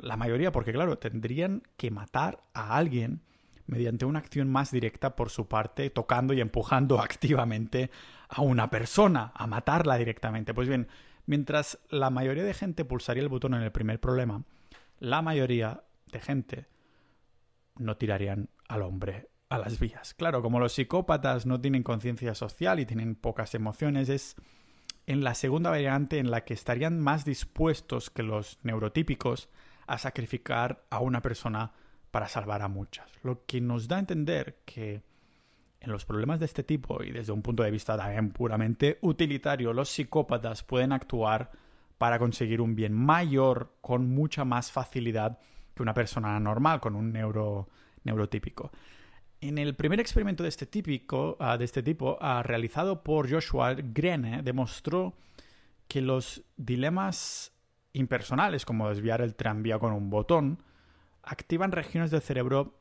la 0.00 0.16
mayoría, 0.16 0.52
porque 0.52 0.72
claro, 0.72 0.98
tendrían 0.98 1.62
que 1.76 1.90
matar 1.90 2.42
a 2.52 2.76
alguien 2.76 3.22
mediante 3.66 4.04
una 4.04 4.18
acción 4.18 4.50
más 4.50 4.70
directa 4.70 5.16
por 5.16 5.30
su 5.30 5.48
parte, 5.48 5.90
tocando 5.90 6.34
y 6.34 6.40
empujando 6.40 7.00
activamente 7.02 7.90
a 8.28 8.42
una 8.42 8.70
persona, 8.70 9.32
a 9.34 9.46
matarla 9.46 9.96
directamente. 9.96 10.54
Pues 10.54 10.68
bien, 10.68 10.88
Mientras 11.26 11.78
la 11.88 12.10
mayoría 12.10 12.44
de 12.44 12.54
gente 12.54 12.84
pulsaría 12.84 13.22
el 13.22 13.28
botón 13.28 13.54
en 13.54 13.62
el 13.62 13.72
primer 13.72 13.98
problema, 13.98 14.44
la 14.98 15.22
mayoría 15.22 15.84
de 16.12 16.20
gente 16.20 16.66
no 17.76 17.96
tirarían 17.96 18.50
al 18.68 18.82
hombre 18.82 19.30
a 19.48 19.58
las 19.58 19.78
vías. 19.78 20.14
Claro, 20.14 20.42
como 20.42 20.60
los 20.60 20.74
psicópatas 20.74 21.46
no 21.46 21.60
tienen 21.60 21.82
conciencia 21.82 22.34
social 22.34 22.78
y 22.78 22.86
tienen 22.86 23.14
pocas 23.14 23.54
emociones, 23.54 24.08
es 24.08 24.36
en 25.06 25.24
la 25.24 25.34
segunda 25.34 25.70
variante 25.70 26.18
en 26.18 26.30
la 26.30 26.44
que 26.44 26.54
estarían 26.54 27.00
más 27.00 27.24
dispuestos 27.24 28.10
que 28.10 28.22
los 28.22 28.58
neurotípicos 28.62 29.48
a 29.86 29.98
sacrificar 29.98 30.84
a 30.90 31.00
una 31.00 31.20
persona 31.20 31.72
para 32.10 32.28
salvar 32.28 32.62
a 32.62 32.68
muchas. 32.68 33.10
Lo 33.22 33.44
que 33.44 33.60
nos 33.60 33.88
da 33.88 33.96
a 33.96 34.00
entender 34.00 34.60
que 34.64 35.02
en 35.80 35.92
los 35.92 36.04
problemas 36.04 36.40
de 36.40 36.46
este 36.46 36.62
tipo 36.62 37.02
y 37.02 37.10
desde 37.10 37.32
un 37.32 37.42
punto 37.42 37.62
de 37.62 37.70
vista 37.70 37.96
también 37.96 38.30
puramente 38.30 38.98
utilitario, 39.02 39.72
los 39.72 39.90
psicópatas 39.90 40.62
pueden 40.62 40.92
actuar 40.92 41.50
para 41.98 42.18
conseguir 42.18 42.60
un 42.60 42.74
bien 42.74 42.94
mayor 42.94 43.74
con 43.80 44.08
mucha 44.08 44.44
más 44.44 44.72
facilidad 44.72 45.38
que 45.74 45.82
una 45.82 45.94
persona 45.94 46.38
normal 46.40 46.80
con 46.80 46.96
un 46.96 47.12
neuro, 47.12 47.68
neurotípico. 48.04 48.70
En 49.46 49.58
el 49.58 49.74
primer 49.74 50.00
experimento 50.00 50.42
de 50.42 50.48
este, 50.48 50.66
ah, 51.38 51.58
este 51.60 51.82
tipo, 51.82 52.18
uh, 52.18 52.42
realizado 52.42 53.02
por 53.04 53.30
Joshua 53.30 53.74
Grene, 53.74 54.40
demostró 54.42 55.18
que 55.86 56.00
los 56.00 56.42
dilemas 56.56 57.52
impersonales, 57.92 58.64
como 58.64 58.88
desviar 58.88 59.20
el 59.20 59.34
tranvía 59.34 59.78
con 59.78 59.92
un 59.92 60.08
botón, 60.08 60.62
activan 61.22 61.72
regiones 61.72 62.10
del 62.10 62.22
cerebro 62.22 62.80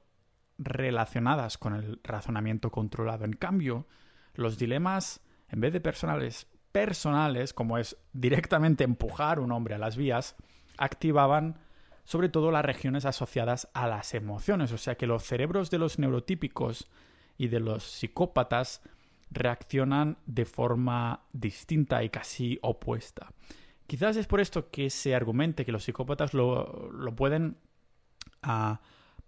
relacionadas 0.58 1.58
con 1.58 1.76
el 1.76 2.00
razonamiento 2.02 2.72
controlado. 2.72 3.26
En 3.26 3.34
cambio, 3.34 3.86
los 4.34 4.58
dilemas, 4.58 5.20
en 5.50 5.60
vez 5.60 5.74
de 5.74 5.82
personales, 5.82 6.48
personales, 6.72 7.52
como 7.54 7.78
es 7.78 7.98
directamente 8.14 8.86
empujar 8.86 9.42
un 9.42 9.52
hombre 9.52 9.76
a 9.76 9.80
las 9.80 9.98
vías, 9.98 10.38
activaban 10.78 11.60
sobre 12.04 12.30
todo 12.30 12.52
las 12.52 12.66
regiones 12.66 13.06
asociadas 13.06 13.70
a 13.74 13.88
las 13.88 14.14
emociones. 14.14 14.72
O 14.72 14.78
sea 14.78 14.96
que 14.96 15.08
los 15.08 15.24
cerebros 15.24 15.70
de 15.70 15.80
los 15.80 16.00
neurotípicos 16.00 16.88
y 17.38 17.48
de 17.48 17.60
los 17.60 17.84
psicópatas 17.84 18.82
reaccionan 19.32 20.18
de 20.26 20.46
forma 20.46 21.22
distinta 21.32 22.04
y 22.04 22.10
casi 22.10 22.60
opuesta. 22.62 23.34
Quizás 23.88 24.16
es 24.16 24.28
por 24.28 24.40
esto 24.40 24.70
que 24.70 24.90
se 24.90 25.16
argumente 25.16 25.66
que 25.66 25.72
los 25.72 25.84
psicópatas 25.84 26.34
lo, 26.34 26.92
pueden 27.16 27.58
ah, 28.42 28.80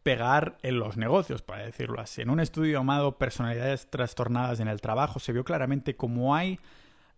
pegar 0.04 0.58
en 0.62 0.80
los 0.80 0.98
negocios, 0.98 1.42
para 1.42 1.66
decirlo 1.66 2.00
así. 2.00 2.22
En 2.22 2.30
un 2.30 2.40
estudio 2.40 2.80
llamado 2.80 3.18
Personalidades 3.18 3.90
trastornadas 3.90 4.60
en 4.60 4.68
el 4.68 4.82
trabajo 4.82 5.20
se 5.20 5.34
vio 5.34 5.44
claramente 5.44 5.96
cómo 5.96 6.36
hay 6.36 6.60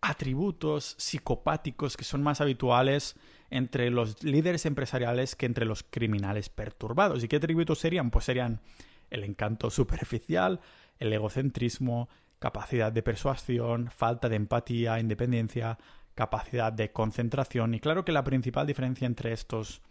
atributos 0.01 0.95
psicopáticos 0.97 1.97
que 1.97 2.03
son 2.03 2.23
más 2.23 2.41
habituales 2.41 3.15
entre 3.49 3.89
los 3.89 4.23
líderes 4.23 4.65
empresariales 4.65 5.35
que 5.35 5.45
entre 5.45 5.65
los 5.65 5.83
criminales 5.83 6.49
perturbados. 6.49 7.23
¿Y 7.23 7.27
qué 7.27 7.37
atributos 7.37 7.79
serían? 7.79 8.11
Pues 8.11 8.25
serían 8.25 8.61
el 9.09 9.23
encanto 9.23 9.69
superficial, 9.69 10.59
el 10.99 11.13
egocentrismo, 11.13 12.09
capacidad 12.39 12.91
de 12.91 13.03
persuasión, 13.03 13.89
falta 13.89 14.29
de 14.29 14.35
empatía, 14.35 14.99
independencia, 14.99 15.77
capacidad 16.13 16.73
de 16.73 16.91
concentración. 16.91 17.73
Y 17.73 17.79
claro 17.79 18.03
que 18.03 18.11
la 18.11 18.23
principal 18.23 18.67
diferencia 18.67 19.05
entre 19.05 19.31
estos 19.33 19.81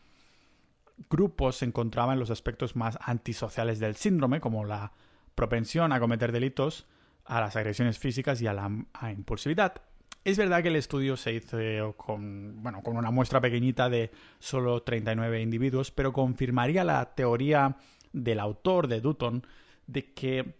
grupos 1.10 1.56
se 1.56 1.64
encontraban 1.64 2.14
en 2.14 2.20
los 2.20 2.30
aspectos 2.30 2.76
más 2.76 2.98
antisociales 3.00 3.78
del 3.78 3.96
síndrome, 3.96 4.40
como 4.40 4.64
la 4.64 4.92
propensión 5.34 5.92
a 5.92 6.00
cometer 6.00 6.32
delitos, 6.32 6.86
a 7.24 7.40
las 7.40 7.56
agresiones 7.56 7.98
físicas 7.98 8.40
y 8.40 8.46
a 8.46 8.52
la 8.52 8.70
impulsividad. 9.10 9.82
Es 10.26 10.36
verdad 10.38 10.60
que 10.60 10.70
el 10.70 10.74
estudio 10.74 11.16
se 11.16 11.34
hizo 11.34 11.94
con, 11.96 12.60
bueno, 12.60 12.82
con 12.82 12.96
una 12.96 13.12
muestra 13.12 13.40
pequeñita 13.40 13.88
de 13.88 14.10
solo 14.40 14.82
39 14.82 15.40
individuos, 15.40 15.92
pero 15.92 16.12
confirmaría 16.12 16.82
la 16.82 17.14
teoría 17.14 17.76
del 18.12 18.40
autor 18.40 18.88
de 18.88 19.00
Dutton 19.00 19.46
de 19.86 20.12
que 20.14 20.56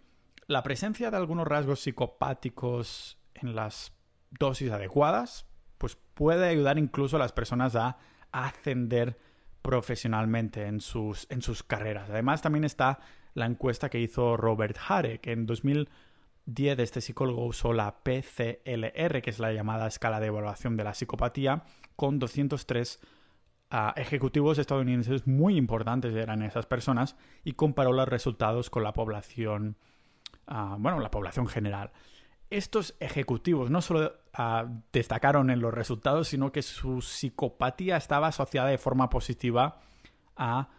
la 0.47 0.63
presencia 0.63 1.11
de 1.11 1.17
algunos 1.17 1.45
rasgos 1.45 1.81
psicopáticos 1.81 3.17
en 3.33 3.55
las 3.55 3.91
dosis 4.39 4.71
adecuadas 4.71 5.45
pues 5.77 5.97
puede 6.13 6.47
ayudar 6.47 6.77
incluso 6.77 7.17
a 7.17 7.19
las 7.19 7.33
personas 7.33 7.75
a 7.75 7.97
ascender 8.31 9.19
profesionalmente 9.61 10.65
en 10.65 10.79
sus, 10.79 11.27
en 11.29 11.41
sus 11.41 11.61
carreras. 11.63 12.09
Además, 12.09 12.41
también 12.41 12.63
está 12.63 12.99
la 13.33 13.45
encuesta 13.45 13.89
que 13.89 13.99
hizo 13.99 14.37
Robert 14.37 14.77
Hare, 14.87 15.19
que 15.19 15.33
en 15.33 15.45
2010 16.47 16.79
este 16.79 17.01
psicólogo 17.01 17.45
usó 17.45 17.73
la 17.73 17.97
PCLR, 18.03 19.21
que 19.21 19.29
es 19.29 19.39
la 19.39 19.51
llamada 19.51 19.87
escala 19.87 20.19
de 20.21 20.27
evaluación 20.27 20.77
de 20.77 20.85
la 20.85 20.93
psicopatía, 20.93 21.63
con 21.97 22.19
203 22.19 22.99
ah, 23.69 23.93
ejecutivos 23.97 24.57
estadounidenses 24.57 25.27
muy 25.27 25.57
importantes 25.57 26.15
eran 26.15 26.41
esas 26.41 26.65
personas 26.65 27.17
y 27.43 27.53
comparó 27.53 27.91
los 27.91 28.07
resultados 28.07 28.69
con 28.69 28.83
la 28.83 28.93
población, 28.93 29.75
ah, 30.47 30.77
bueno, 30.79 31.01
la 31.01 31.11
población 31.11 31.47
general. 31.47 31.91
Estos 32.49 32.95
ejecutivos 33.01 33.69
no 33.69 33.81
solo 33.81 34.13
ah, 34.33 34.67
destacaron 34.93 35.49
en 35.49 35.59
los 35.59 35.73
resultados, 35.73 36.29
sino 36.29 36.53
que 36.53 36.61
su 36.61 37.01
psicopatía 37.01 37.97
estaba 37.97 38.27
asociada 38.27 38.69
de 38.69 38.77
forma 38.77 39.09
positiva 39.09 39.81
a 40.37 40.69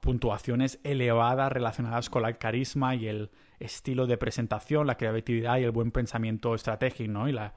puntuaciones 0.00 0.78
elevadas 0.84 1.50
relacionadas 1.50 2.10
con 2.10 2.24
el 2.24 2.38
carisma 2.38 2.94
y 2.94 3.08
el 3.08 3.30
estilo 3.58 4.06
de 4.06 4.16
presentación, 4.16 4.86
la 4.86 4.96
creatividad 4.96 5.58
y 5.58 5.64
el 5.64 5.72
buen 5.72 5.90
pensamiento 5.90 6.54
estratégico, 6.54 7.10
¿no? 7.10 7.28
Y, 7.28 7.32
la, 7.32 7.52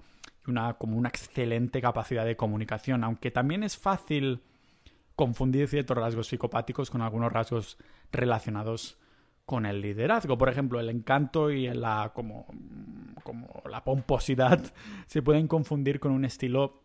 una, 0.47 0.73
como 0.73 0.97
una 0.97 1.09
excelente 1.09 1.81
capacidad 1.81 2.25
de 2.25 2.35
comunicación, 2.35 3.03
aunque 3.03 3.31
también 3.31 3.63
es 3.63 3.77
fácil 3.77 4.41
confundir 5.15 5.67
ciertos 5.67 5.97
rasgos 5.97 6.27
psicopáticos 6.27 6.89
con 6.89 7.01
algunos 7.01 7.31
rasgos 7.31 7.77
relacionados 8.11 8.97
con 9.45 9.65
el 9.65 9.81
liderazgo. 9.81 10.37
Por 10.37 10.49
ejemplo, 10.49 10.79
el 10.79 10.89
encanto 10.89 11.51
y 11.51 11.67
la, 11.67 12.11
como, 12.15 12.47
como 13.23 13.61
la 13.69 13.83
pomposidad 13.83 14.59
se 15.05 15.21
pueden 15.21 15.47
confundir 15.47 15.99
con 15.99 16.11
un 16.11 16.25
estilo 16.25 16.81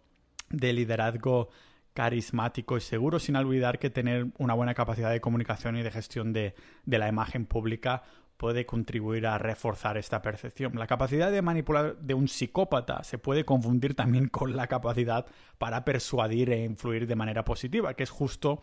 de 0.51 0.73
liderazgo 0.73 1.49
carismático 1.97 2.77
y 2.77 2.83
seguro, 2.83 3.19
sin 3.19 3.37
olvidar 3.37 3.79
que 3.79 3.89
tener 3.89 4.27
una 4.37 4.53
buena 4.53 4.75
capacidad 4.75 5.11
de 5.11 5.23
comunicación 5.23 5.79
y 5.79 5.83
de 5.83 5.91
gestión 5.91 6.35
de, 6.35 6.55
la 6.85 7.09
imagen 7.09 7.47
pública 7.47 8.03
puede 8.37 8.67
contribuir 8.67 9.27
a 9.27 9.39
reforzar 9.39 9.97
esta 9.97 10.21
percepción. 10.21 10.73
La 10.75 10.87
capacidad 10.87 11.33
de 11.33 11.41
manipular 11.41 11.97
de 11.97 12.13
un 12.13 12.29
psicópata 12.29 13.03
se 13.03 13.17
puede 13.17 13.47
confundir 13.47 13.95
también 13.95 14.29
con 14.29 14.55
la 14.55 14.67
capacidad 14.67 15.25
para 15.57 15.87
persuadir 15.87 16.51
e 16.51 16.65
influir 16.65 17.07
de 17.07 17.17
manera 17.17 17.47
positiva, 17.47 17.95
que 17.95 18.03
es 18.03 18.11
justo 18.11 18.61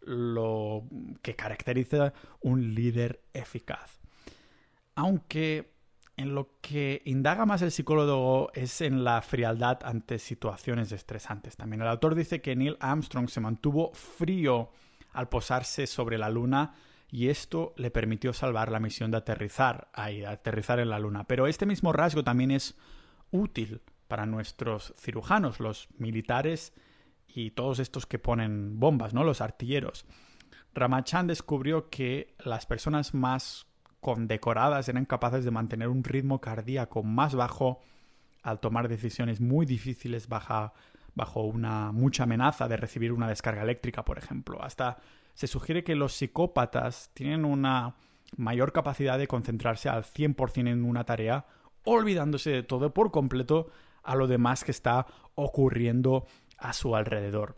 lo 0.00 0.84
que 1.20 1.36
caracteriza 1.36 2.14
un 2.40 2.74
líder 2.74 3.20
eficaz. 3.34 4.00
Aunque 4.94 5.71
en 6.16 6.34
lo 6.34 6.58
que 6.60 7.02
indaga 7.04 7.46
más 7.46 7.62
el 7.62 7.72
psicólogo 7.72 8.50
es 8.54 8.80
en 8.80 9.04
la 9.04 9.22
frialdad 9.22 9.80
ante 9.84 10.18
situaciones 10.18 10.92
estresantes. 10.92 11.56
También 11.56 11.82
el 11.82 11.88
autor 11.88 12.14
dice 12.14 12.40
que 12.40 12.54
Neil 12.54 12.76
Armstrong 12.80 13.28
se 13.28 13.40
mantuvo 13.40 13.92
frío 13.94 14.70
al 15.12 15.28
posarse 15.28 15.86
sobre 15.86 16.18
la 16.18 16.30
Luna 16.30 16.74
y 17.10 17.28
esto 17.28 17.74
le 17.76 17.90
permitió 17.90 18.32
salvar 18.32 18.70
la 18.70 18.80
misión 18.80 19.10
de 19.10 19.18
aterrizar 19.18 19.90
aterrizar 19.92 20.80
en 20.80 20.90
la 20.90 20.98
Luna. 20.98 21.24
Pero 21.24 21.46
este 21.46 21.66
mismo 21.66 21.92
rasgo 21.92 22.24
también 22.24 22.50
es 22.50 22.76
útil 23.30 23.80
para 24.08 24.26
nuestros 24.26 24.94
cirujanos, 24.98 25.60
los 25.60 25.88
militares 25.98 26.72
y 27.26 27.52
todos 27.52 27.78
estos 27.78 28.06
que 28.06 28.18
ponen 28.18 28.78
bombas, 28.78 29.14
¿no? 29.14 29.24
Los 29.24 29.40
artilleros. 29.40 30.04
Ramachan 30.74 31.26
descubrió 31.26 31.90
que 31.90 32.34
las 32.38 32.66
personas 32.66 33.14
más 33.14 33.66
condecoradas 34.02 34.88
eran 34.88 35.04
capaces 35.04 35.44
de 35.44 35.52
mantener 35.52 35.86
un 35.86 36.02
ritmo 36.02 36.40
cardíaco 36.40 37.04
más 37.04 37.36
bajo 37.36 37.80
al 38.42 38.58
tomar 38.58 38.88
decisiones 38.88 39.40
muy 39.40 39.64
difíciles 39.64 40.28
bajo, 40.28 40.72
una 41.44 41.92
mucha 41.92 42.24
amenaza 42.24 42.66
de 42.66 42.76
recibir 42.76 43.12
una 43.12 43.28
descarga 43.28 43.62
eléctrica, 43.62 44.04
por 44.04 44.18
ejemplo. 44.18 44.60
Hasta 44.60 44.98
se 45.34 45.46
sugiere 45.46 45.84
que 45.84 45.94
los 45.94 46.14
psicópatas 46.14 47.10
tienen 47.14 47.44
una 47.44 47.94
mayor 48.36 48.72
capacidad 48.72 49.18
de 49.18 49.28
concentrarse 49.28 49.88
al 49.88 50.02
100% 50.02 50.68
en 50.68 50.84
una 50.84 51.04
tarea, 51.04 51.46
olvidándose 51.84 52.50
de 52.50 52.62
todo 52.64 52.92
por 52.92 53.12
completo 53.12 53.70
a 54.02 54.16
lo 54.16 54.26
demás 54.26 54.64
que 54.64 54.72
está 54.72 55.06
ocurriendo 55.36 56.26
a 56.58 56.72
su 56.72 56.96
alrededor. 56.96 57.56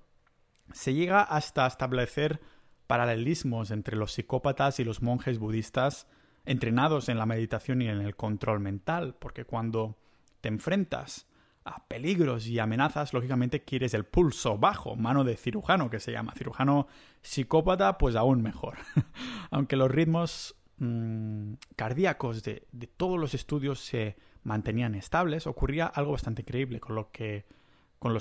Se 0.74 0.92
llega 0.92 1.22
hasta 1.22 1.66
establecer 1.66 2.42
paralelismos 2.86 3.70
entre 3.70 3.96
los 3.96 4.12
psicópatas 4.12 4.78
y 4.78 4.84
los 4.84 5.00
monjes 5.00 5.38
budistas 5.38 6.06
entrenados 6.44 7.08
en 7.08 7.18
la 7.18 7.26
meditación 7.26 7.82
y 7.82 7.88
en 7.88 8.00
el 8.00 8.16
control 8.16 8.60
mental, 8.60 9.14
porque 9.18 9.44
cuando 9.44 9.96
te 10.40 10.48
enfrentas 10.48 11.26
a 11.64 11.86
peligros 11.88 12.46
y 12.46 12.58
amenazas, 12.58 13.14
lógicamente 13.14 13.64
quieres 13.64 13.94
el 13.94 14.04
pulso 14.04 14.58
bajo, 14.58 14.96
mano 14.96 15.24
de 15.24 15.36
cirujano 15.36 15.88
que 15.88 16.00
se 16.00 16.12
llama. 16.12 16.34
Cirujano 16.36 16.86
psicópata, 17.22 17.96
pues 17.96 18.16
aún 18.16 18.42
mejor. 18.42 18.76
Aunque 19.50 19.76
los 19.76 19.90
ritmos 19.90 20.56
mm, 20.76 21.54
cardíacos 21.76 22.42
de, 22.42 22.66
todos 22.96 23.18
los 23.18 23.32
estudios 23.32 23.80
se 23.80 24.16
mantenían 24.42 24.94
estables, 24.94 25.46
ocurría 25.46 25.86
algo 25.86 26.12
bastante 26.12 26.42
increíble 26.42 26.80
con 26.80 26.96
los 26.96 27.06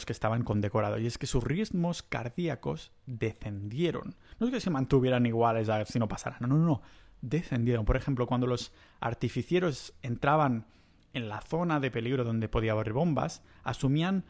que 0.06 0.14
estaban 0.14 0.44
condecorados. 0.44 1.02
Y 1.02 1.08
es 1.08 1.18
que 1.18 1.28
sus 1.28 1.44
ritmos 1.44 2.02
cardíacos 2.02 2.94
descendieron. 3.06 4.16
No 4.40 4.48
es 4.48 4.54
que 4.54 4.62
se 4.62 4.70
mantuvieran 4.70 5.26
iguales 5.26 5.68
a 5.68 5.80
ver 5.80 5.88
si 5.88 6.00
no 6.00 6.08
pasara. 6.08 6.38
No, 6.40 6.48
no, 6.48 6.56
no. 6.56 6.82
Descendieron. 7.24 7.86
Por 7.86 7.96
ejemplo, 7.96 8.28
cuando 8.28 8.48
los 8.48 8.74
artificieros 9.00 9.94
entraban 10.02 10.66
en 11.14 11.30
la 11.30 11.40
zona 11.40 11.80
de 11.80 11.90
peligro 11.90 12.26
donde 12.26 12.50
podía 12.50 12.74
haber 12.74 12.92
bombas, 12.92 13.42
asumían 13.64 14.26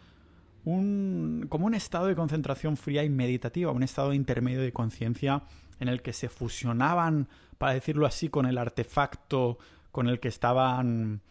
un, 0.64 1.48
como 1.50 1.66
un 1.66 1.74
estado 1.74 2.06
de 2.06 2.16
concentración 2.16 2.78
fría 2.78 3.04
y 3.04 3.10
meditativa, 3.10 3.72
un 3.72 3.82
estado 3.82 4.14
intermedio 4.14 4.62
de 4.62 4.72
conciencia 4.72 5.42
en 5.80 5.88
el 5.88 6.04
que 6.04 6.14
se 6.14 6.30
fusionaban, 6.30 7.30
para 7.58 7.74
decirlo 7.74 8.06
así, 8.06 8.30
con 8.30 8.46
el 8.46 8.60
artefacto 8.60 9.58
con 9.92 10.08
el 10.08 10.20
que 10.20 10.28
estaban 10.28 11.22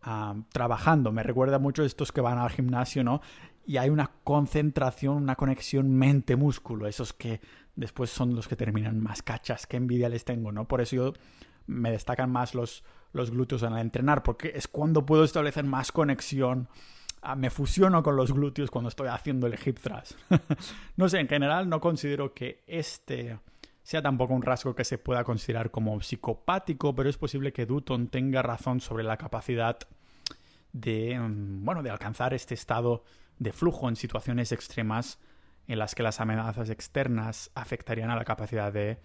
ah, 0.00 0.36
trabajando. 0.52 1.12
Me 1.12 1.22
recuerda 1.22 1.58
mucho 1.58 1.82
a 1.82 1.86
estos 1.86 2.12
que 2.12 2.22
van 2.22 2.38
al 2.38 2.48
gimnasio, 2.48 3.04
¿no? 3.04 3.20
y 3.70 3.76
hay 3.76 3.88
una 3.88 4.10
concentración, 4.24 5.18
una 5.18 5.36
conexión 5.36 5.90
mente-músculo, 5.90 6.88
esos 6.88 7.12
que 7.12 7.40
después 7.76 8.10
son 8.10 8.34
los 8.34 8.48
que 8.48 8.56
terminan 8.56 9.00
más 9.00 9.22
cachas, 9.22 9.66
qué 9.66 9.76
envidia 9.76 10.08
les 10.08 10.24
tengo, 10.24 10.52
¿no? 10.52 10.66
Por 10.66 10.80
eso 10.80 10.96
yo 10.96 11.12
me 11.66 11.90
destacan 11.90 12.30
más 12.30 12.54
los, 12.54 12.84
los 13.12 13.30
glúteos 13.30 13.62
el 13.62 13.76
entrenar, 13.78 14.22
porque 14.22 14.52
es 14.54 14.68
cuando 14.68 15.06
puedo 15.06 15.24
establecer 15.24 15.64
más 15.64 15.92
conexión. 15.92 16.68
Ah, 17.22 17.36
me 17.36 17.50
fusiono 17.50 18.02
con 18.02 18.16
los 18.16 18.32
glúteos 18.32 18.70
cuando 18.70 18.88
estoy 18.88 19.08
haciendo 19.08 19.46
el 19.46 19.58
hip 19.64 19.78
thrust. 19.78 20.12
no 20.96 21.08
sé, 21.08 21.20
en 21.20 21.28
general 21.28 21.68
no 21.68 21.80
considero 21.80 22.32
que 22.32 22.62
este 22.66 23.38
sea 23.82 24.02
tampoco 24.02 24.34
un 24.34 24.42
rasgo 24.42 24.74
que 24.74 24.84
se 24.84 24.98
pueda 24.98 25.24
considerar 25.24 25.70
como 25.70 26.00
psicopático, 26.00 26.94
pero 26.94 27.08
es 27.10 27.18
posible 27.18 27.52
que 27.52 27.66
Dutton 27.66 28.08
tenga 28.08 28.42
razón 28.42 28.80
sobre 28.80 29.04
la 29.04 29.16
capacidad 29.16 29.78
de, 30.72 31.18
mm, 31.18 31.64
bueno, 31.64 31.82
de 31.82 31.90
alcanzar 31.90 32.32
este 32.32 32.54
estado 32.54 33.04
de 33.38 33.52
flujo 33.52 33.88
en 33.88 33.96
situaciones 33.96 34.52
extremas 34.52 35.18
en 35.72 35.78
las 35.78 35.94
que 35.94 36.02
las 36.02 36.20
amenazas 36.20 36.68
externas 36.68 37.52
afectarían 37.54 38.10
a 38.10 38.16
la 38.16 38.24
capacidad 38.24 38.72
de, 38.72 38.98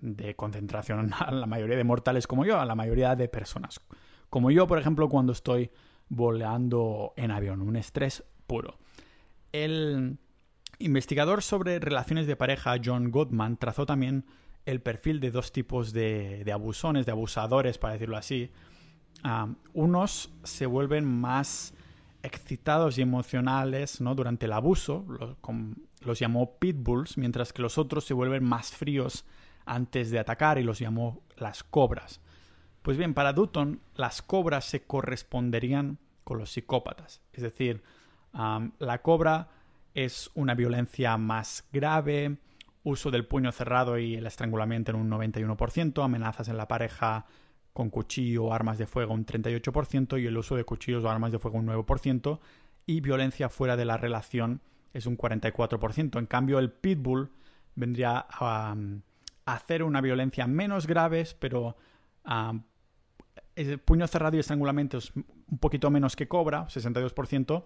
de 0.00 0.34
concentración 0.34 1.12
a 1.18 1.30
la 1.30 1.46
mayoría 1.46 1.76
de 1.76 1.84
mortales 1.84 2.26
como 2.26 2.44
yo, 2.44 2.58
a 2.58 2.66
la 2.66 2.74
mayoría 2.74 3.14
de 3.14 3.28
personas. 3.28 3.80
Como 4.28 4.50
yo, 4.50 4.66
por 4.66 4.78
ejemplo, 4.78 5.08
cuando 5.08 5.32
estoy 5.32 5.70
volando 6.08 7.14
en 7.16 7.30
avión, 7.30 7.62
un 7.62 7.76
estrés 7.76 8.24
puro. 8.48 8.78
El 9.52 10.18
investigador 10.80 11.42
sobre 11.42 11.78
relaciones 11.78 12.26
de 12.26 12.34
pareja 12.34 12.76
John 12.84 13.12
Goodman 13.12 13.56
trazó 13.56 13.86
también 13.86 14.24
el 14.66 14.80
perfil 14.80 15.20
de 15.20 15.30
dos 15.30 15.52
tipos 15.52 15.92
de, 15.92 16.44
abusones, 16.52 17.06
de 17.06 17.12
abusadores, 17.12 17.78
para 17.78 17.94
decirlo 17.94 18.16
así. 18.16 18.50
Unos 19.72 20.32
se 20.42 20.66
vuelven 20.66 21.04
más 21.04 21.74
excitados 22.24 22.98
y 22.98 23.02
emocionales 23.02 24.00
¿no? 24.00 24.16
durante 24.16 24.46
el 24.46 24.52
abuso, 24.52 25.06
los, 26.04 26.18
llamó 26.18 26.58
pitbulls, 26.58 27.18
mientras 27.18 27.52
que 27.52 27.62
los 27.62 27.78
otros 27.78 28.04
se 28.04 28.14
vuelven 28.14 28.44
más 28.44 28.72
fríos 28.72 29.24
antes 29.66 30.10
de 30.10 30.18
atacar 30.18 30.58
y 30.58 30.62
los 30.62 30.78
llamó 30.78 31.22
las 31.36 31.62
cobras. 31.62 32.20
Pues 32.82 32.96
bien, 32.96 33.14
para 33.14 33.32
Dutton, 33.32 33.80
las 33.94 34.22
cobras 34.22 34.64
se 34.64 34.82
corresponderían 34.82 35.98
con 36.24 36.38
los 36.38 36.50
psicópatas. 36.50 37.20
Es 37.32 37.42
decir, 37.42 37.82
la 38.32 39.02
cobra 39.02 39.48
es 39.94 40.30
una 40.34 40.54
violencia 40.54 41.16
más 41.16 41.66
grave, 41.72 42.38
uso 42.82 43.10
del 43.10 43.26
puño 43.26 43.52
cerrado 43.52 43.98
y 43.98 44.14
el 44.14 44.26
estrangulamiento 44.26 44.90
en 44.92 44.96
un 44.96 45.10
91%, 45.10 46.02
amenazas 46.02 46.48
en 46.48 46.56
la 46.56 46.68
pareja 46.68 47.26
con 47.72 47.90
cuchillo 47.90 48.44
o 48.44 48.52
armas 48.52 48.78
de 48.78 48.86
fuego 48.86 49.14
un 49.14 49.26
38% 49.26 50.20
y 50.20 50.26
el 50.26 50.36
uso 50.36 50.56
de 50.56 50.64
cuchillos 50.64 51.04
o 51.04 51.10
armas 51.10 51.32
de 51.32 51.38
fuego 51.38 51.58
un 51.58 51.66
9% 51.66 52.38
y 52.86 53.00
violencia 53.00 53.48
fuera 53.48 53.76
de 53.76 53.84
la 53.84 53.96
relación 53.96 54.60
es 54.92 55.06
un 55.06 55.16
44%. 55.16 56.18
En 56.18 56.26
cambio, 56.26 56.58
el 56.58 56.70
pitbull 56.70 57.30
vendría 57.74 58.26
a, 58.28 58.76
hacer 59.46 59.82
una 59.82 60.00
violencia 60.00 60.46
menos 60.46 60.86
grave, 60.86 61.24
pero 61.38 61.76
el 63.56 63.78
puño 63.78 64.06
cerrado 64.06 64.36
y 64.36 64.40
estrangulamiento 64.40 64.98
es 64.98 65.12
un 65.14 65.58
poquito 65.58 65.90
menos 65.90 66.16
que 66.16 66.28
cobra, 66.28 66.66
62%. 66.66 67.64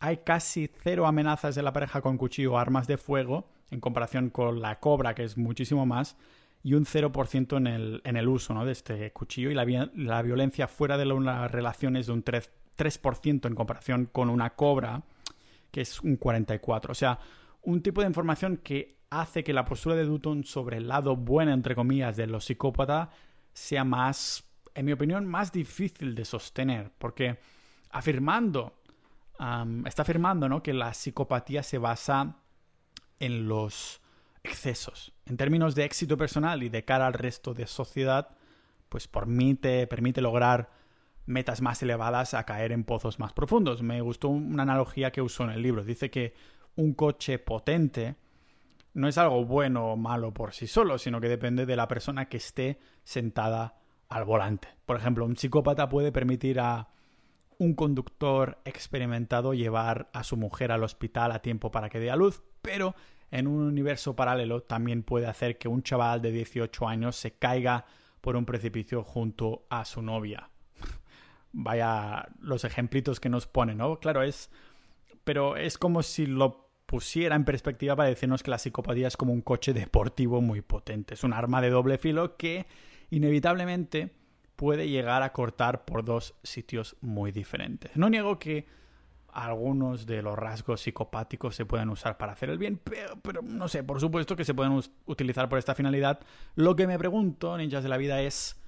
Hay 0.00 0.18
casi 0.18 0.70
cero 0.82 1.06
amenazas 1.06 1.54
de 1.54 1.62
la 1.62 1.72
pareja 1.72 2.02
con 2.02 2.18
cuchillo 2.18 2.52
o 2.52 2.58
armas 2.58 2.86
de 2.86 2.98
fuego 2.98 3.48
en 3.70 3.80
comparación 3.80 4.28
con 4.28 4.60
la 4.60 4.80
cobra, 4.80 5.14
que 5.14 5.24
es 5.24 5.38
muchísimo 5.38 5.86
más 5.86 6.16
y 6.62 6.74
un 6.74 6.86
0% 6.86 7.56
en 7.58 7.66
el, 7.66 8.00
en 8.04 8.16
el 8.16 8.26
uso 8.26 8.54
¿no? 8.54 8.64
de 8.64 8.72
este 8.72 9.12
cuchillo 9.12 9.50
y 9.50 9.54
la, 9.54 9.90
la 9.94 10.22
violencia 10.22 10.66
fuera 10.66 10.96
de 10.96 11.10
una 11.12 11.46
relación 11.46 11.96
es 11.96 12.06
de 12.06 12.12
un 12.12 12.22
3, 12.22 12.50
3% 12.76 13.46
en 13.46 13.54
comparación 13.54 14.08
con 14.10 14.30
una 14.30 14.50
cobra 14.50 15.02
que 15.74 15.80
es 15.80 16.00
un 16.02 16.20
44%. 16.20 16.88
O 16.88 16.94
sea, 16.94 17.18
un 17.62 17.82
tipo 17.82 18.00
de 18.00 18.06
información 18.06 18.58
que 18.58 19.00
hace 19.10 19.42
que 19.42 19.52
la 19.52 19.64
postura 19.64 19.96
de 19.96 20.04
Dutton 20.04 20.44
sobre 20.44 20.76
el 20.76 20.86
lado 20.86 21.16
bueno, 21.16 21.52
entre 21.52 21.74
comillas, 21.74 22.16
de 22.16 22.28
los 22.28 22.44
psicópatas 22.44 23.08
sea 23.52 23.82
más, 23.82 24.44
en 24.72 24.86
mi 24.86 24.92
opinión, 24.92 25.26
más 25.26 25.50
difícil 25.50 26.14
de 26.14 26.24
sostener, 26.24 26.92
porque 26.96 27.40
afirmando, 27.90 28.82
está 29.84 30.02
afirmando 30.02 30.48
¿no? 30.48 30.62
que 30.62 30.72
la 30.72 30.94
psicopatía 30.94 31.64
se 31.64 31.78
basa 31.78 32.36
en 33.18 33.48
los 33.48 34.00
excesos. 34.44 35.12
En 35.26 35.36
términos 35.36 35.74
de 35.74 35.86
éxito 35.86 36.16
personal 36.16 36.62
y 36.62 36.68
de 36.68 36.84
cara 36.84 37.08
al 37.08 37.14
resto 37.14 37.52
de 37.52 37.66
sociedad, 37.66 38.28
pues 38.88 39.08
por 39.08 39.26
permite 39.26 40.20
lograr 40.20 40.70
metas 41.26 41.60
más 41.60 41.82
elevadas 41.82 42.34
a 42.34 42.44
caer 42.44 42.72
en 42.72 42.84
pozos 42.84 43.18
más 43.18 43.32
profundos. 43.32 43.82
Me 43.82 44.00
gustó 44.00 44.28
una 44.28 44.62
analogía 44.62 45.10
que 45.10 45.22
usó 45.22 45.44
en 45.44 45.50
el 45.50 45.62
libro. 45.62 45.84
Dice 45.84 46.10
que 46.10 46.34
un 46.76 46.94
coche 46.94 47.38
potente 47.38 48.16
no 48.94 49.08
es 49.08 49.18
algo 49.18 49.44
bueno 49.44 49.92
o 49.92 49.96
malo 49.96 50.32
por 50.32 50.54
sí 50.54 50.66
solo, 50.66 50.98
sino 50.98 51.20
que 51.20 51.28
depende 51.28 51.66
de 51.66 51.76
la 51.76 51.88
persona 51.88 52.28
que 52.28 52.36
esté 52.36 52.78
sentada 53.02 53.76
al 54.08 54.24
volante. 54.24 54.68
Por 54.86 54.96
ejemplo, 54.96 55.24
un 55.24 55.36
psicópata 55.36 55.88
puede 55.88 56.12
permitir 56.12 56.60
a 56.60 56.88
un 57.58 57.74
conductor 57.74 58.58
experimentado 58.64 59.54
llevar 59.54 60.10
a 60.12 60.24
su 60.24 60.36
mujer 60.36 60.72
al 60.72 60.84
hospital 60.84 61.32
a 61.32 61.40
tiempo 61.40 61.70
para 61.70 61.88
que 61.88 62.00
dé 62.00 62.10
a 62.10 62.16
luz, 62.16 62.42
pero 62.62 62.94
en 63.30 63.46
un 63.46 63.62
universo 63.62 64.14
paralelo 64.14 64.62
también 64.62 65.02
puede 65.02 65.26
hacer 65.26 65.58
que 65.58 65.68
un 65.68 65.82
chaval 65.82 66.22
de 66.22 66.30
18 66.30 66.86
años 66.86 67.16
se 67.16 67.32
caiga 67.32 67.84
por 68.20 68.36
un 68.36 68.44
precipicio 68.44 69.02
junto 69.02 69.66
a 69.70 69.84
su 69.84 70.02
novia. 70.02 70.50
Vaya 71.56 72.28
los 72.40 72.64
ejemplitos 72.64 73.20
que 73.20 73.28
nos 73.28 73.46
ponen, 73.46 73.78
¿no? 73.78 74.00
Claro, 74.00 74.22
es... 74.22 74.50
Pero 75.22 75.56
es 75.56 75.78
como 75.78 76.02
si 76.02 76.26
lo 76.26 76.68
pusiera 76.86 77.34
en 77.34 77.44
perspectiva 77.44 77.96
para 77.96 78.08
decirnos 78.08 78.42
que 78.42 78.50
la 78.50 78.58
psicopatía 78.58 79.08
es 79.08 79.16
como 79.16 79.32
un 79.32 79.40
coche 79.40 79.72
deportivo 79.72 80.40
muy 80.40 80.60
potente. 80.60 81.14
Es 81.14 81.24
un 81.24 81.32
arma 81.32 81.62
de 81.62 81.70
doble 81.70 81.96
filo 81.96 82.36
que 82.36 82.66
inevitablemente 83.10 84.10
puede 84.56 84.88
llegar 84.88 85.22
a 85.22 85.32
cortar 85.32 85.84
por 85.84 86.04
dos 86.04 86.34
sitios 86.42 86.96
muy 87.00 87.32
diferentes. 87.32 87.96
No 87.96 88.10
niego 88.10 88.38
que 88.38 88.66
algunos 89.32 90.06
de 90.06 90.22
los 90.22 90.38
rasgos 90.38 90.82
psicopáticos 90.82 91.56
se 91.56 91.66
pueden 91.66 91.90
usar 91.90 92.16
para 92.16 92.32
hacer 92.32 92.50
el 92.50 92.58
bien, 92.58 92.80
pero, 93.22 93.42
no 93.42 93.66
sé, 93.66 93.82
por 93.82 94.00
supuesto 94.00 94.36
que 94.36 94.44
se 94.44 94.54
pueden 94.54 94.80
utilizar 95.06 95.48
por 95.48 95.58
esta 95.58 95.74
finalidad. 95.74 96.20
Lo 96.54 96.76
que 96.76 96.86
me 96.86 96.98
pregunto, 96.98 97.56
ninjas 97.58 97.82
de 97.82 97.88
la 97.88 97.96
vida, 97.96 98.22
es 98.22 98.62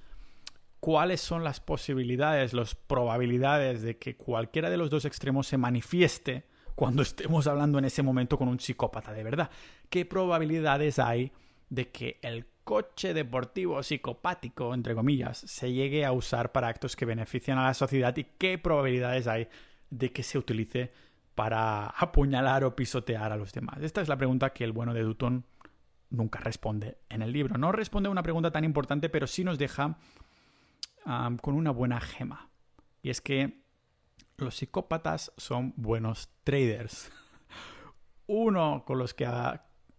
cuáles 0.87 1.19
son 1.19 1.43
las 1.43 1.59
posibilidades, 1.59 2.53
las 2.53 2.73
probabilidades 2.73 3.81
de 3.81 3.97
que 3.97 4.15
cualquiera 4.15 4.69
de 4.69 4.77
los 4.77 4.89
dos 4.89 5.03
extremos 5.03 5.45
se 5.45 5.57
manifieste 5.57 6.45
cuando 6.75 7.01
estemos 7.01 7.45
hablando 7.45 7.77
en 7.77 7.83
ese 7.83 8.03
momento 8.03 8.37
con 8.37 8.47
un 8.47 8.57
psicópata 8.57 9.11
de 9.11 9.21
verdad. 9.21 9.51
¿Qué 9.89 10.05
probabilidades 10.05 10.97
hay 10.97 11.33
de 11.69 11.89
que 11.89 12.19
el 12.21 12.45
coche 12.63 13.13
deportivo 13.13 13.83
psicopático, 13.83 14.73
entre 14.73 14.95
comillas, 14.95 15.39
se 15.39 15.73
llegue 15.73 16.05
a 16.05 16.13
usar 16.13 16.53
para 16.53 16.69
actos 16.69 16.95
que 16.95 17.03
benefician 17.03 17.57
a 17.57 17.65
la 17.65 17.73
sociedad 17.73 18.15
y 18.15 18.23
qué 18.37 18.57
probabilidades 18.57 19.27
hay 19.27 19.49
de 19.89 20.13
que 20.13 20.23
se 20.23 20.37
utilice 20.37 20.93
para 21.35 21.87
apuñalar 21.87 22.63
o 22.63 22.77
pisotear 22.77 23.33
a 23.33 23.35
los 23.35 23.51
demás? 23.51 23.79
Esta 23.81 23.99
es 23.99 24.07
la 24.07 24.15
pregunta 24.15 24.53
que 24.53 24.63
el 24.63 24.71
bueno 24.71 24.93
de 24.93 25.01
Dutton 25.01 25.43
nunca 26.11 26.39
responde 26.39 26.99
en 27.09 27.23
el 27.23 27.33
libro. 27.33 27.57
No 27.57 27.73
responde 27.73 28.07
a 28.07 28.11
una 28.13 28.23
pregunta 28.23 28.51
tan 28.51 28.63
importante, 28.63 29.09
pero 29.09 29.27
sí 29.27 29.43
nos 29.43 29.57
deja 29.57 29.97
con 31.41 31.55
una 31.55 31.71
buena 31.71 32.01
gema. 32.01 32.49
Y 33.01 33.09
es 33.09 33.21
que 33.21 33.63
los 34.37 34.55
psicópatas 34.55 35.31
son 35.37 35.73
buenos 35.77 36.29
traders. 36.43 37.11
Uno 38.27 38.83
con 38.85 38.97
los 38.97 39.13
que, 39.13 39.27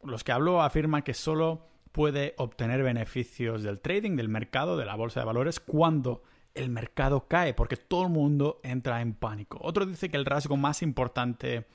los 0.02 0.24
que 0.24 0.32
habló 0.32 0.62
afirma 0.62 1.02
que 1.02 1.14
solo 1.14 1.66
puede 1.92 2.34
obtener 2.36 2.82
beneficios 2.82 3.62
del 3.62 3.80
trading, 3.80 4.16
del 4.16 4.28
mercado, 4.28 4.76
de 4.76 4.84
la 4.84 4.94
bolsa 4.94 5.20
de 5.20 5.26
valores, 5.26 5.60
cuando 5.60 6.22
el 6.54 6.70
mercado 6.70 7.26
cae, 7.26 7.54
porque 7.54 7.76
todo 7.76 8.04
el 8.04 8.10
mundo 8.10 8.60
entra 8.62 9.00
en 9.00 9.14
pánico. 9.14 9.58
Otro 9.62 9.86
dice 9.86 10.10
que 10.10 10.16
el 10.16 10.26
rasgo 10.26 10.56
más 10.56 10.82
importante 10.82 11.66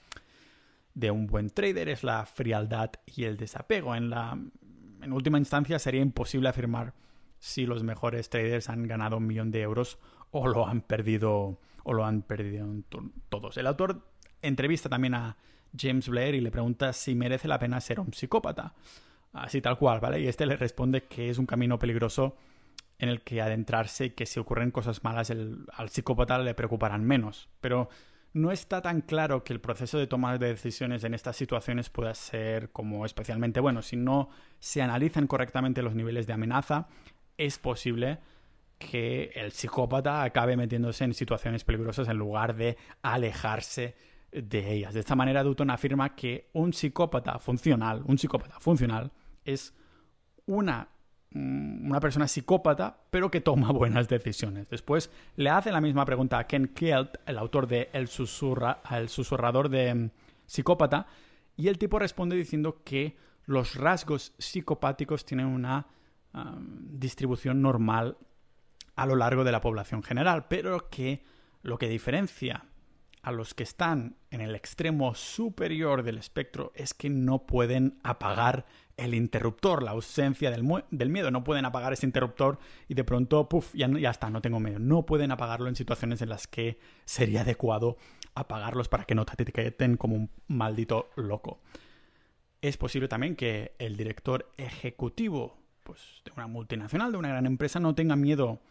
de 0.94 1.12
un 1.12 1.26
buen 1.26 1.50
trader 1.50 1.90
es 1.90 2.04
la 2.04 2.26
frialdad 2.26 2.92
y 3.06 3.24
el 3.24 3.38
desapego. 3.38 3.96
En, 3.96 4.10
la, 4.10 4.38
en 5.02 5.14
última 5.14 5.40
instancia 5.40 5.80
sería 5.80 6.02
imposible 6.02 6.50
afirmar 6.50 6.94
si 7.44 7.66
los 7.66 7.84
mejores 7.84 8.30
traders 8.30 8.70
han 8.70 8.88
ganado 8.88 9.18
un 9.18 9.28
millón 9.28 9.52
de 9.52 9.60
euros 9.60 10.00
o 10.32 10.48
lo 10.48 10.66
han 10.66 10.80
perdido 10.80 11.60
o 11.84 11.92
lo 11.92 12.06
han 12.06 12.22
perdido 12.22 12.66
todos. 13.28 13.58
El 13.58 13.68
autor 13.68 14.08
entrevista 14.42 14.88
también 14.88 15.14
a 15.14 15.36
James 15.78 16.08
Blair 16.08 16.36
y 16.36 16.40
le 16.40 16.52
pregunta 16.52 16.94
si 16.94 17.16
merece 17.16 17.50
la 17.50 17.60
pena 17.60 17.82
ser 17.82 18.00
un 18.00 18.14
psicópata. 18.14 18.76
Así 19.34 19.60
tal 19.60 19.78
cual, 19.78 20.00
¿vale? 20.00 20.22
Y 20.22 20.28
este 20.30 20.46
le 20.46 20.56
responde 20.56 21.04
que 21.04 21.30
es 21.30 21.38
un 21.38 21.46
camino 21.46 21.78
peligroso 21.78 22.38
en 22.98 23.10
el 23.10 23.24
que 23.24 23.42
adentrarse 23.42 24.06
y 24.06 24.10
que 24.12 24.26
si 24.26 24.40
ocurren 24.40 24.72
cosas 24.72 25.04
malas 25.04 25.30
al 25.30 25.90
psicópata 25.90 26.38
le 26.38 26.54
preocuparán 26.54 27.04
menos. 27.04 27.50
Pero 27.60 27.90
no 28.32 28.54
está 28.54 28.82
tan 28.82 29.02
claro 29.02 29.44
que 29.44 29.52
el 29.52 29.60
proceso 29.60 29.98
de 29.98 30.08
toma 30.08 30.38
de 30.38 30.48
decisiones 30.48 31.04
en 31.04 31.14
estas 31.14 31.36
situaciones 31.36 31.90
pueda 31.90 32.16
ser 32.16 32.72
como 32.72 33.06
especialmente 33.06 33.60
bueno. 33.60 33.82
Si 33.82 33.98
no 33.98 34.30
se 34.60 34.82
analizan 34.82 35.28
correctamente 35.28 35.84
los 35.84 35.94
niveles 35.94 36.26
de 36.26 36.34
amenaza, 36.34 36.88
es 37.38 37.58
posible 37.60 38.20
que 38.78 39.32
el 39.36 39.52
psicópata 39.52 40.24
acabe 40.24 40.58
metiéndose 40.58 41.04
en 41.04 41.14
situaciones 41.14 41.64
peligrosas 41.64 42.08
en 42.08 42.18
lugar 42.18 42.56
de 42.56 42.78
alejarse 43.02 43.96
de 44.32 44.74
ellas. 44.74 44.94
De 44.94 45.00
esta 45.00 45.16
manera, 45.16 45.44
Dutton 45.44 45.70
afirma 45.70 46.16
que 46.16 46.50
un 46.54 46.74
psicópata 46.74 47.40
funcional, 47.40 48.04
un 48.06 48.18
psicópata 48.18 48.60
funcional, 48.60 49.12
es 49.46 49.74
una, 50.46 50.90
mm, 51.32 51.90
una 51.90 52.00
persona 52.00 52.28
psicópata, 52.28 52.98
pero 53.10 53.30
que 53.30 53.42
toma 53.42 53.72
buenas 53.72 54.10
decisiones. 54.10 54.70
Después 54.70 55.12
le 55.36 55.50
hace 55.50 55.72
la 55.72 55.82
misma 55.82 56.06
pregunta 56.06 56.40
a 56.40 56.48
Ken 56.48 56.68
Kelt, 56.70 57.18
el 57.26 57.38
autor 57.38 57.68
de 57.68 57.90
El, 57.94 58.08
susurra, 58.08 58.82
el 58.92 59.10
susurrador 59.10 59.70
de 59.70 59.94
mm, 59.94 60.10
psicópata, 60.46 61.08
y 61.56 61.68
el 61.68 61.78
tipo 61.78 62.00
responde 62.00 62.36
diciendo 62.36 62.82
que 62.84 63.16
los 63.46 63.76
rasgos 63.76 64.34
psicopáticos 64.38 65.26
tienen 65.26 65.46
una 65.46 65.88
distribución 66.34 67.62
normal 67.62 68.18
a 68.96 69.06
lo 69.06 69.16
largo 69.16 69.44
de 69.44 69.52
la 69.52 69.62
población 69.62 70.04
general, 70.04 70.48
pero 70.48 70.90
que 70.90 71.24
lo 71.62 71.78
que 71.78 71.88
diferencia 71.88 72.66
a 73.24 73.32
los 73.32 73.54
que 73.54 73.64
están 73.64 74.18
en 74.32 74.42
el 74.42 74.54
extremo 74.54 75.16
superior 75.16 76.04
del 76.04 76.18
espectro 76.18 76.74
es 76.76 76.94
que 76.94 77.10
no 77.10 77.46
pueden 77.46 77.98
apagar 78.04 78.66
el 78.98 79.16
interruptor, 79.16 79.82
la 79.82 79.92
ausencia 79.92 80.52
del, 80.52 80.64
miedo. 81.10 81.32
No 81.32 81.44
pueden 81.44 81.66
apagar 81.66 81.94
ese 81.94 82.06
interruptor 82.06 82.60
y 82.88 82.94
de 82.96 83.06
pronto, 83.06 83.48
puff, 83.48 83.74
ya, 83.74 83.88
ya 83.88 84.10
está, 84.10 84.30
no 84.30 84.42
tengo 84.42 84.60
miedo. 84.60 84.78
No 84.78 85.06
pueden 85.06 85.32
apagarlo 85.32 85.70
en 85.70 85.76
situaciones 85.76 86.22
en 86.22 86.30
las 86.30 86.48
que 86.48 86.78
sería 87.06 87.42
adecuado 87.42 87.98
apagarlos 88.36 88.90
para 88.90 89.06
que 89.06 89.16
no 89.16 89.26
te 89.26 89.42
etiqueten 89.42 89.96
como 89.96 90.16
un 90.16 90.30
maldito 90.48 91.10
loco. 91.16 91.62
Es 92.62 92.78
posible 92.78 93.08
también 93.08 93.36
que 93.36 93.74
el 93.80 93.96
director 93.96 94.52
ejecutivo 94.58 95.63
pues, 95.84 96.22
de 96.26 96.32
una 96.36 96.48
multinacional, 96.48 97.12
de 97.12 97.18
una 97.18 97.30
gran 97.30 97.46
empresa, 97.46 97.80
no 97.80 97.96
tenga 97.96 98.16
miedo 98.16 98.62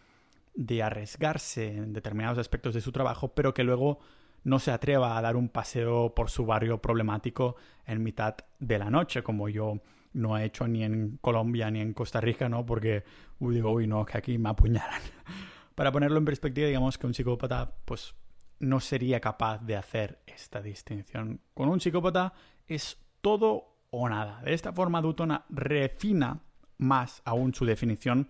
de 0.55 0.83
arriesgarse 0.83 1.77
en 1.77 1.92
determinados 1.92 2.38
aspectos 2.38 2.75
de 2.75 2.81
su 2.81 2.92
trabajo, 2.92 3.29
pero 3.29 3.55
que 3.55 3.64
luego 3.64 4.01
no 4.44 4.59
se 4.59 4.70
atreva 4.70 5.16
a 5.16 5.22
dar 5.22 5.37
un 5.37 5.48
paseo 5.48 6.14
por 6.14 6.31
su 6.31 6.44
barrio 6.44 6.81
problemático 6.83 7.57
en 7.87 8.03
mitad 8.03 8.37
de 8.59 8.79
la 8.79 8.90
noche, 8.90 9.22
como 9.22 9.48
yo 9.48 9.81
no 10.14 10.37
he 10.37 10.44
hecho 10.44 10.68
ni 10.68 10.83
en 10.85 11.18
Colombia 11.20 11.70
ni 11.70 11.81
en 11.81 11.94
Costa 11.94 12.20
Rica, 12.20 12.48
¿no? 12.48 12.66
Porque 12.66 13.05
digo, 13.38 13.72
uy, 13.72 13.87
no, 13.87 14.05
que 14.05 14.18
aquí 14.18 14.38
me 14.38 14.51
apuñalan. 14.51 15.01
Para 15.75 15.90
ponerlo 15.90 16.18
en 16.18 16.25
perspectiva, 16.25 16.66
digamos 16.66 16.98
que 16.98 17.07
un 17.07 17.14
psicópata, 17.14 17.75
pues, 17.85 18.14
no 18.61 18.79
sería 18.81 19.20
capaz 19.20 19.59
de 19.59 19.77
hacer 19.77 20.22
esta 20.27 20.61
distinción. 20.61 21.40
Con 21.55 21.68
un 21.68 21.81
psicópata 21.81 22.33
es 22.66 22.98
todo 23.20 23.79
o 23.90 24.09
nada. 24.09 24.42
De 24.42 24.53
esta 24.53 24.72
forma, 24.72 25.01
Dutton 25.01 25.40
refina 25.48 26.40
más 26.83 27.23
aún 27.25 27.55
su 27.55 27.64
definición 27.64 28.29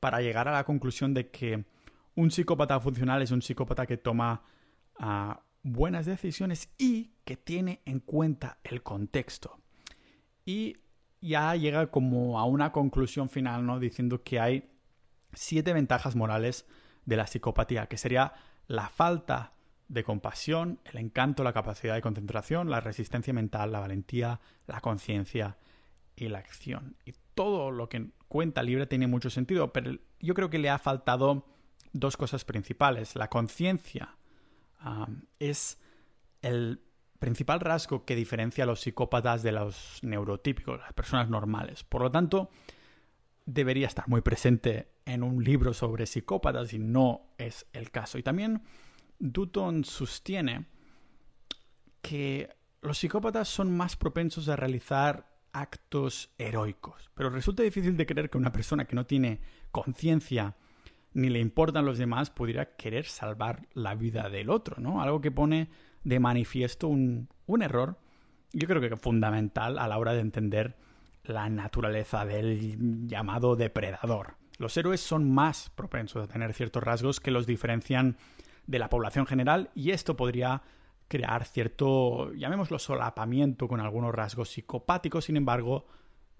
para 0.00 0.20
llegar 0.20 0.48
a 0.48 0.52
la 0.52 0.64
conclusión 0.64 1.14
de 1.14 1.30
que 1.30 1.64
un 2.14 2.30
psicópata 2.30 2.78
funcional 2.80 3.22
es 3.22 3.30
un 3.30 3.42
psicópata 3.42 3.86
que 3.86 3.96
toma 3.96 4.42
ah, 4.98 5.40
buenas 5.62 6.06
decisiones 6.06 6.68
y 6.78 7.12
que 7.24 7.36
tiene 7.36 7.80
en 7.86 8.00
cuenta 8.00 8.58
el 8.64 8.82
contexto. 8.82 9.58
Y 10.44 10.76
ya 11.20 11.56
llega 11.56 11.90
como 11.90 12.38
a 12.38 12.44
una 12.44 12.70
conclusión 12.70 13.30
final, 13.30 13.64
¿no? 13.64 13.80
Diciendo 13.80 14.22
que 14.22 14.38
hay 14.38 14.70
siete 15.32 15.72
ventajas 15.72 16.14
morales 16.16 16.66
de 17.06 17.16
la 17.16 17.26
psicopatía, 17.26 17.86
que 17.86 17.96
sería 17.96 18.34
la 18.66 18.88
falta 18.88 19.54
de 19.88 20.04
compasión, 20.04 20.80
el 20.84 20.98
encanto, 20.98 21.44
la 21.44 21.52
capacidad 21.52 21.94
de 21.94 22.02
concentración, 22.02 22.70
la 22.70 22.80
resistencia 22.80 23.32
mental, 23.32 23.72
la 23.72 23.80
valentía, 23.80 24.40
la 24.66 24.80
conciencia 24.80 25.56
y 26.16 26.28
la 26.28 26.38
acción. 26.38 26.96
Todo 27.34 27.70
lo 27.70 27.88
que 27.88 28.10
cuenta 28.28 28.60
el 28.60 28.68
libro 28.68 28.88
tiene 28.88 29.06
mucho 29.06 29.30
sentido, 29.30 29.72
pero 29.72 29.92
yo 30.20 30.34
creo 30.34 30.50
que 30.50 30.58
le 30.58 30.70
ha 30.70 30.78
faltado 30.78 31.46
dos 31.92 32.16
cosas 32.16 32.44
principales. 32.44 33.16
La 33.16 33.28
conciencia 33.28 34.16
es 35.38 35.78
el 36.42 36.80
principal 37.18 37.60
rasgo 37.60 38.04
que 38.04 38.16
diferencia 38.16 38.64
a 38.64 38.66
los 38.66 38.80
psicópatas 38.80 39.42
de 39.42 39.52
los 39.52 39.98
neurotípicos, 40.02 40.78
las 40.78 40.92
personas 40.92 41.30
normales. 41.30 41.84
Por 41.84 42.02
lo 42.02 42.10
tanto, 42.10 42.50
debería 43.46 43.86
estar 43.86 44.08
muy 44.08 44.20
presente 44.20 44.92
en 45.06 45.22
un 45.22 45.42
libro 45.42 45.72
sobre 45.72 46.06
psicópatas 46.06 46.72
y 46.72 46.78
no 46.78 47.34
es 47.38 47.66
el 47.72 47.90
caso. 47.90 48.18
Y 48.18 48.22
también 48.22 48.62
Dutton 49.18 49.84
sostiene 49.84 50.66
que 52.02 52.54
los 52.82 52.98
psicópatas 52.98 53.48
son 53.48 53.74
más 53.74 53.96
propensos 53.96 54.48
a 54.48 54.56
realizar 54.56 55.33
actos 55.54 56.34
heroicos. 56.36 57.10
Pero 57.14 57.30
resulta 57.30 57.62
difícil 57.62 57.96
de 57.96 58.04
creer 58.04 58.28
que 58.28 58.36
una 58.36 58.52
persona 58.52 58.84
que 58.84 58.96
no 58.96 59.06
tiene 59.06 59.40
conciencia 59.70 60.56
ni 61.14 61.30
le 61.30 61.38
importan 61.38 61.86
los 61.86 61.96
demás 61.96 62.30
pudiera 62.30 62.74
querer 62.76 63.06
salvar 63.06 63.68
la 63.72 63.94
vida 63.94 64.28
del 64.28 64.50
otro, 64.50 64.76
¿no? 64.80 65.00
Algo 65.00 65.20
que 65.20 65.30
pone 65.30 65.70
de 66.02 66.18
manifiesto 66.18 66.88
un, 66.88 67.28
un 67.46 67.62
error, 67.62 67.98
yo 68.52 68.66
creo 68.66 68.80
que 68.80 68.96
fundamental 68.96 69.78
a 69.78 69.88
la 69.88 69.96
hora 69.96 70.12
de 70.12 70.20
entender 70.20 70.76
la 71.22 71.48
naturaleza 71.48 72.24
del 72.26 73.06
llamado 73.06 73.56
depredador. 73.56 74.34
Los 74.58 74.76
héroes 74.76 75.00
son 75.00 75.30
más 75.30 75.70
propensos 75.70 76.22
a 76.22 76.30
tener 76.30 76.52
ciertos 76.52 76.82
rasgos 76.82 77.20
que 77.20 77.30
los 77.30 77.46
diferencian 77.46 78.16
de 78.66 78.78
la 78.78 78.88
población 78.88 79.26
general 79.26 79.70
y 79.74 79.90
esto 79.90 80.16
podría 80.16 80.62
crear 81.08 81.44
cierto, 81.44 82.32
llamémoslo 82.32 82.78
solapamiento 82.78 83.68
con 83.68 83.80
algunos 83.80 84.14
rasgos 84.14 84.50
psicopáticos, 84.50 85.26
sin 85.26 85.36
embargo, 85.36 85.86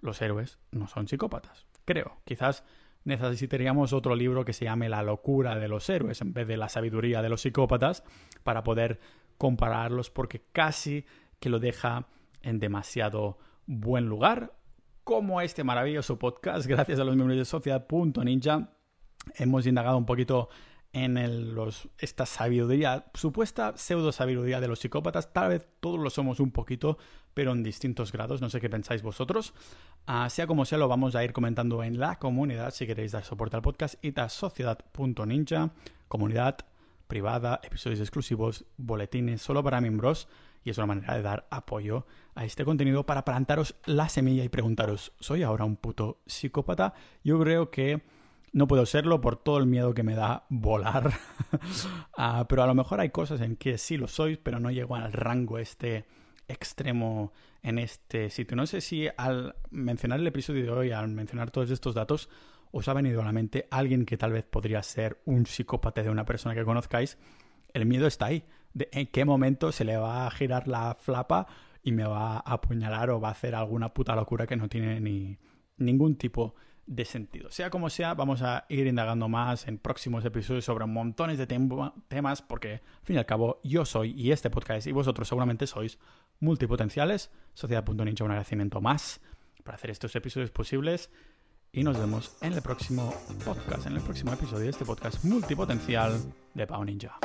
los 0.01 0.21
héroes 0.21 0.59
no 0.71 0.87
son 0.87 1.07
psicópatas. 1.07 1.65
Creo, 1.85 2.17
quizás 2.25 2.63
necesitaríamos 3.05 3.93
otro 3.93 4.15
libro 4.15 4.43
que 4.43 4.53
se 4.53 4.65
llame 4.65 4.89
La 4.89 5.03
locura 5.03 5.55
de 5.55 5.67
los 5.67 5.89
héroes 5.89 6.21
en 6.21 6.33
vez 6.33 6.47
de 6.47 6.57
la 6.57 6.69
sabiduría 6.69 7.21
de 7.21 7.29
los 7.29 7.41
psicópatas 7.41 8.03
para 8.43 8.63
poder 8.63 8.99
compararlos 9.37 10.09
porque 10.09 10.41
casi 10.51 11.05
que 11.39 11.49
lo 11.49 11.59
deja 11.59 12.07
en 12.41 12.59
demasiado 12.59 13.37
buen 13.67 14.05
lugar 14.05 14.55
como 15.03 15.41
este 15.41 15.63
maravilloso 15.63 16.17
podcast 16.17 16.65
gracias 16.67 16.99
a 16.99 17.03
los 17.03 17.15
miembros 17.15 17.37
de 17.37 17.45
Sociedad.ninja 17.45 18.71
hemos 19.35 19.67
indagado 19.67 19.97
un 19.97 20.05
poquito 20.05 20.49
en 20.95 21.53
los, 21.53 21.89
esta 21.99 22.25
sabiduría, 22.25 23.05
supuesta 23.13 23.73
pseudo 23.75 24.13
sabiduría 24.13 24.61
de 24.61 24.69
los 24.69 24.79
psicópatas. 24.79 25.33
Tal 25.33 25.49
vez 25.49 25.67
todos 25.81 25.99
lo 25.99 26.09
somos 26.09 26.39
un 26.39 26.51
poquito, 26.51 26.97
pero 27.33 27.51
en 27.51 27.63
distintos 27.63 28.13
grados. 28.13 28.39
No 28.39 28.49
sé 28.49 28.61
qué 28.61 28.69
pensáis 28.69 29.01
vosotros. 29.03 29.53
Ah, 30.07 30.29
sea 30.29 30.47
como 30.47 30.63
sea, 30.63 30.77
lo 30.77 30.87
vamos 30.87 31.13
a 31.15 31.23
ir 31.25 31.33
comentando 31.33 31.83
en 31.83 31.99
la 31.99 32.17
comunidad. 32.17 32.73
Si 32.73 32.87
queréis 32.87 33.11
dar 33.11 33.25
soporte 33.25 33.57
al 33.57 33.61
podcast, 33.61 33.95
sociedad.ninja, 34.29 35.71
comunidad 36.07 36.59
privada, 37.07 37.59
episodios 37.61 37.99
exclusivos, 37.99 38.63
boletines 38.77 39.41
solo 39.41 39.61
para 39.63 39.81
miembros. 39.81 40.29
Y 40.63 40.69
es 40.69 40.77
una 40.77 40.87
manera 40.87 41.15
de 41.15 41.23
dar 41.23 41.45
apoyo 41.49 42.07
a 42.35 42.45
este 42.45 42.63
contenido 42.63 43.05
para 43.05 43.25
plantaros 43.25 43.75
la 43.85 44.07
semilla 44.07 44.45
y 44.45 44.49
preguntaros, 44.49 45.11
¿soy 45.19 45.43
ahora 45.43 45.65
un 45.65 45.75
puto 45.75 46.21
psicópata? 46.25 46.93
Yo 47.21 47.37
creo 47.37 47.69
que 47.69 48.01
no 48.55 48.67
puedo 48.67 48.85
serlo 48.85 49.19
por 49.19 49.35
todo 49.35 49.57
el 49.57 49.65
miedo 49.65 49.93
que 49.93 50.03
me 50.03 50.15
da 50.15 50.45
volar. 50.49 51.11
Ah, 52.17 52.45
pero 52.47 52.63
a 52.63 52.67
lo 52.67 52.73
mejor 52.73 53.01
hay 53.01 53.09
cosas 53.09 53.41
en 53.41 53.57
que 53.57 53.77
sí 53.77 53.97
lo 53.97 54.07
soy, 54.07 54.37
pero 54.37 54.59
no 54.59 54.71
llego 54.71 54.95
al 54.95 55.11
rango 55.11 55.57
este 55.57 56.05
extremo 56.47 57.33
en 57.61 57.77
este 57.77 58.29
sitio. 58.29 58.55
No 58.55 58.65
sé 58.65 58.79
si 58.79 59.09
al 59.17 59.55
mencionar 59.69 60.21
el 60.21 60.27
episodio 60.27 60.63
de 60.63 60.71
hoy, 60.71 60.91
al 60.91 61.09
mencionar 61.09 61.51
todos 61.51 61.69
estos 61.71 61.93
datos, 61.93 62.29
os 62.71 62.87
ha 62.87 62.93
venido 62.93 63.21
a 63.21 63.25
la 63.25 63.33
mente 63.33 63.67
alguien 63.69 64.05
que 64.05 64.17
tal 64.17 64.31
vez 64.31 64.45
podría 64.45 64.81
ser 64.83 65.21
un 65.25 65.45
psicópata 65.45 66.01
de 66.01 66.09
una 66.09 66.25
persona 66.25 66.55
que 66.55 66.63
conozcáis. 66.63 67.17
El 67.73 67.85
miedo 67.85 68.07
está 68.07 68.27
ahí. 68.27 68.45
De 68.73 68.87
en 68.93 69.07
qué 69.07 69.25
momento 69.25 69.73
se 69.73 69.83
le 69.83 69.97
va 69.97 70.25
a 70.25 70.31
girar 70.31 70.67
la 70.69 70.95
flapa 70.97 71.47
y 71.83 71.91
me 71.91 72.05
va 72.05 72.37
a 72.37 72.39
apuñalar 72.39 73.09
o 73.09 73.19
va 73.19 73.29
a 73.29 73.31
hacer 73.31 73.53
alguna 73.53 73.93
puta 73.93 74.15
locura 74.15 74.47
que 74.47 74.55
no 74.55 74.69
tiene 74.69 75.01
ni 75.01 75.37
ningún 75.77 76.15
tipo 76.15 76.55
de 76.85 77.05
sentido. 77.05 77.49
Sea 77.51 77.69
como 77.69 77.89
sea, 77.89 78.13
vamos 78.13 78.41
a 78.41 78.65
ir 78.69 78.87
indagando 78.87 79.27
más 79.27 79.67
en 79.67 79.77
próximos 79.77 80.23
episodios 80.25 80.65
sobre 80.65 80.85
montones 80.85 81.37
de 81.37 81.47
temas, 81.47 82.41
porque 82.41 82.73
al 82.73 83.05
fin 83.05 83.15
y 83.15 83.19
al 83.19 83.25
cabo 83.25 83.59
yo 83.63 83.85
soy 83.85 84.11
y 84.11 84.31
este 84.31 84.49
podcast 84.49 84.87
y 84.87 84.91
vosotros 84.91 85.27
seguramente 85.27 85.67
sois 85.67 85.97
multipotenciales. 86.39 87.31
Sociedad.ninja, 87.53 88.23
un 88.23 88.31
agradecimiento 88.31 88.81
más 88.81 89.21
para 89.63 89.75
hacer 89.75 89.89
estos 89.89 90.15
episodios 90.15 90.51
posibles. 90.51 91.09
Y 91.71 91.83
nos 91.83 91.97
vemos 91.97 92.37
en 92.41 92.53
el 92.53 92.61
próximo 92.61 93.13
podcast, 93.43 93.87
en 93.87 93.97
el 93.97 94.01
próximo 94.01 94.31
episodio 94.31 94.63
de 94.63 94.69
este 94.69 94.85
podcast 94.85 95.25
multipotencial 95.25 96.13
de 96.53 96.67
Pau 96.67 96.85
Ninja. 96.85 97.19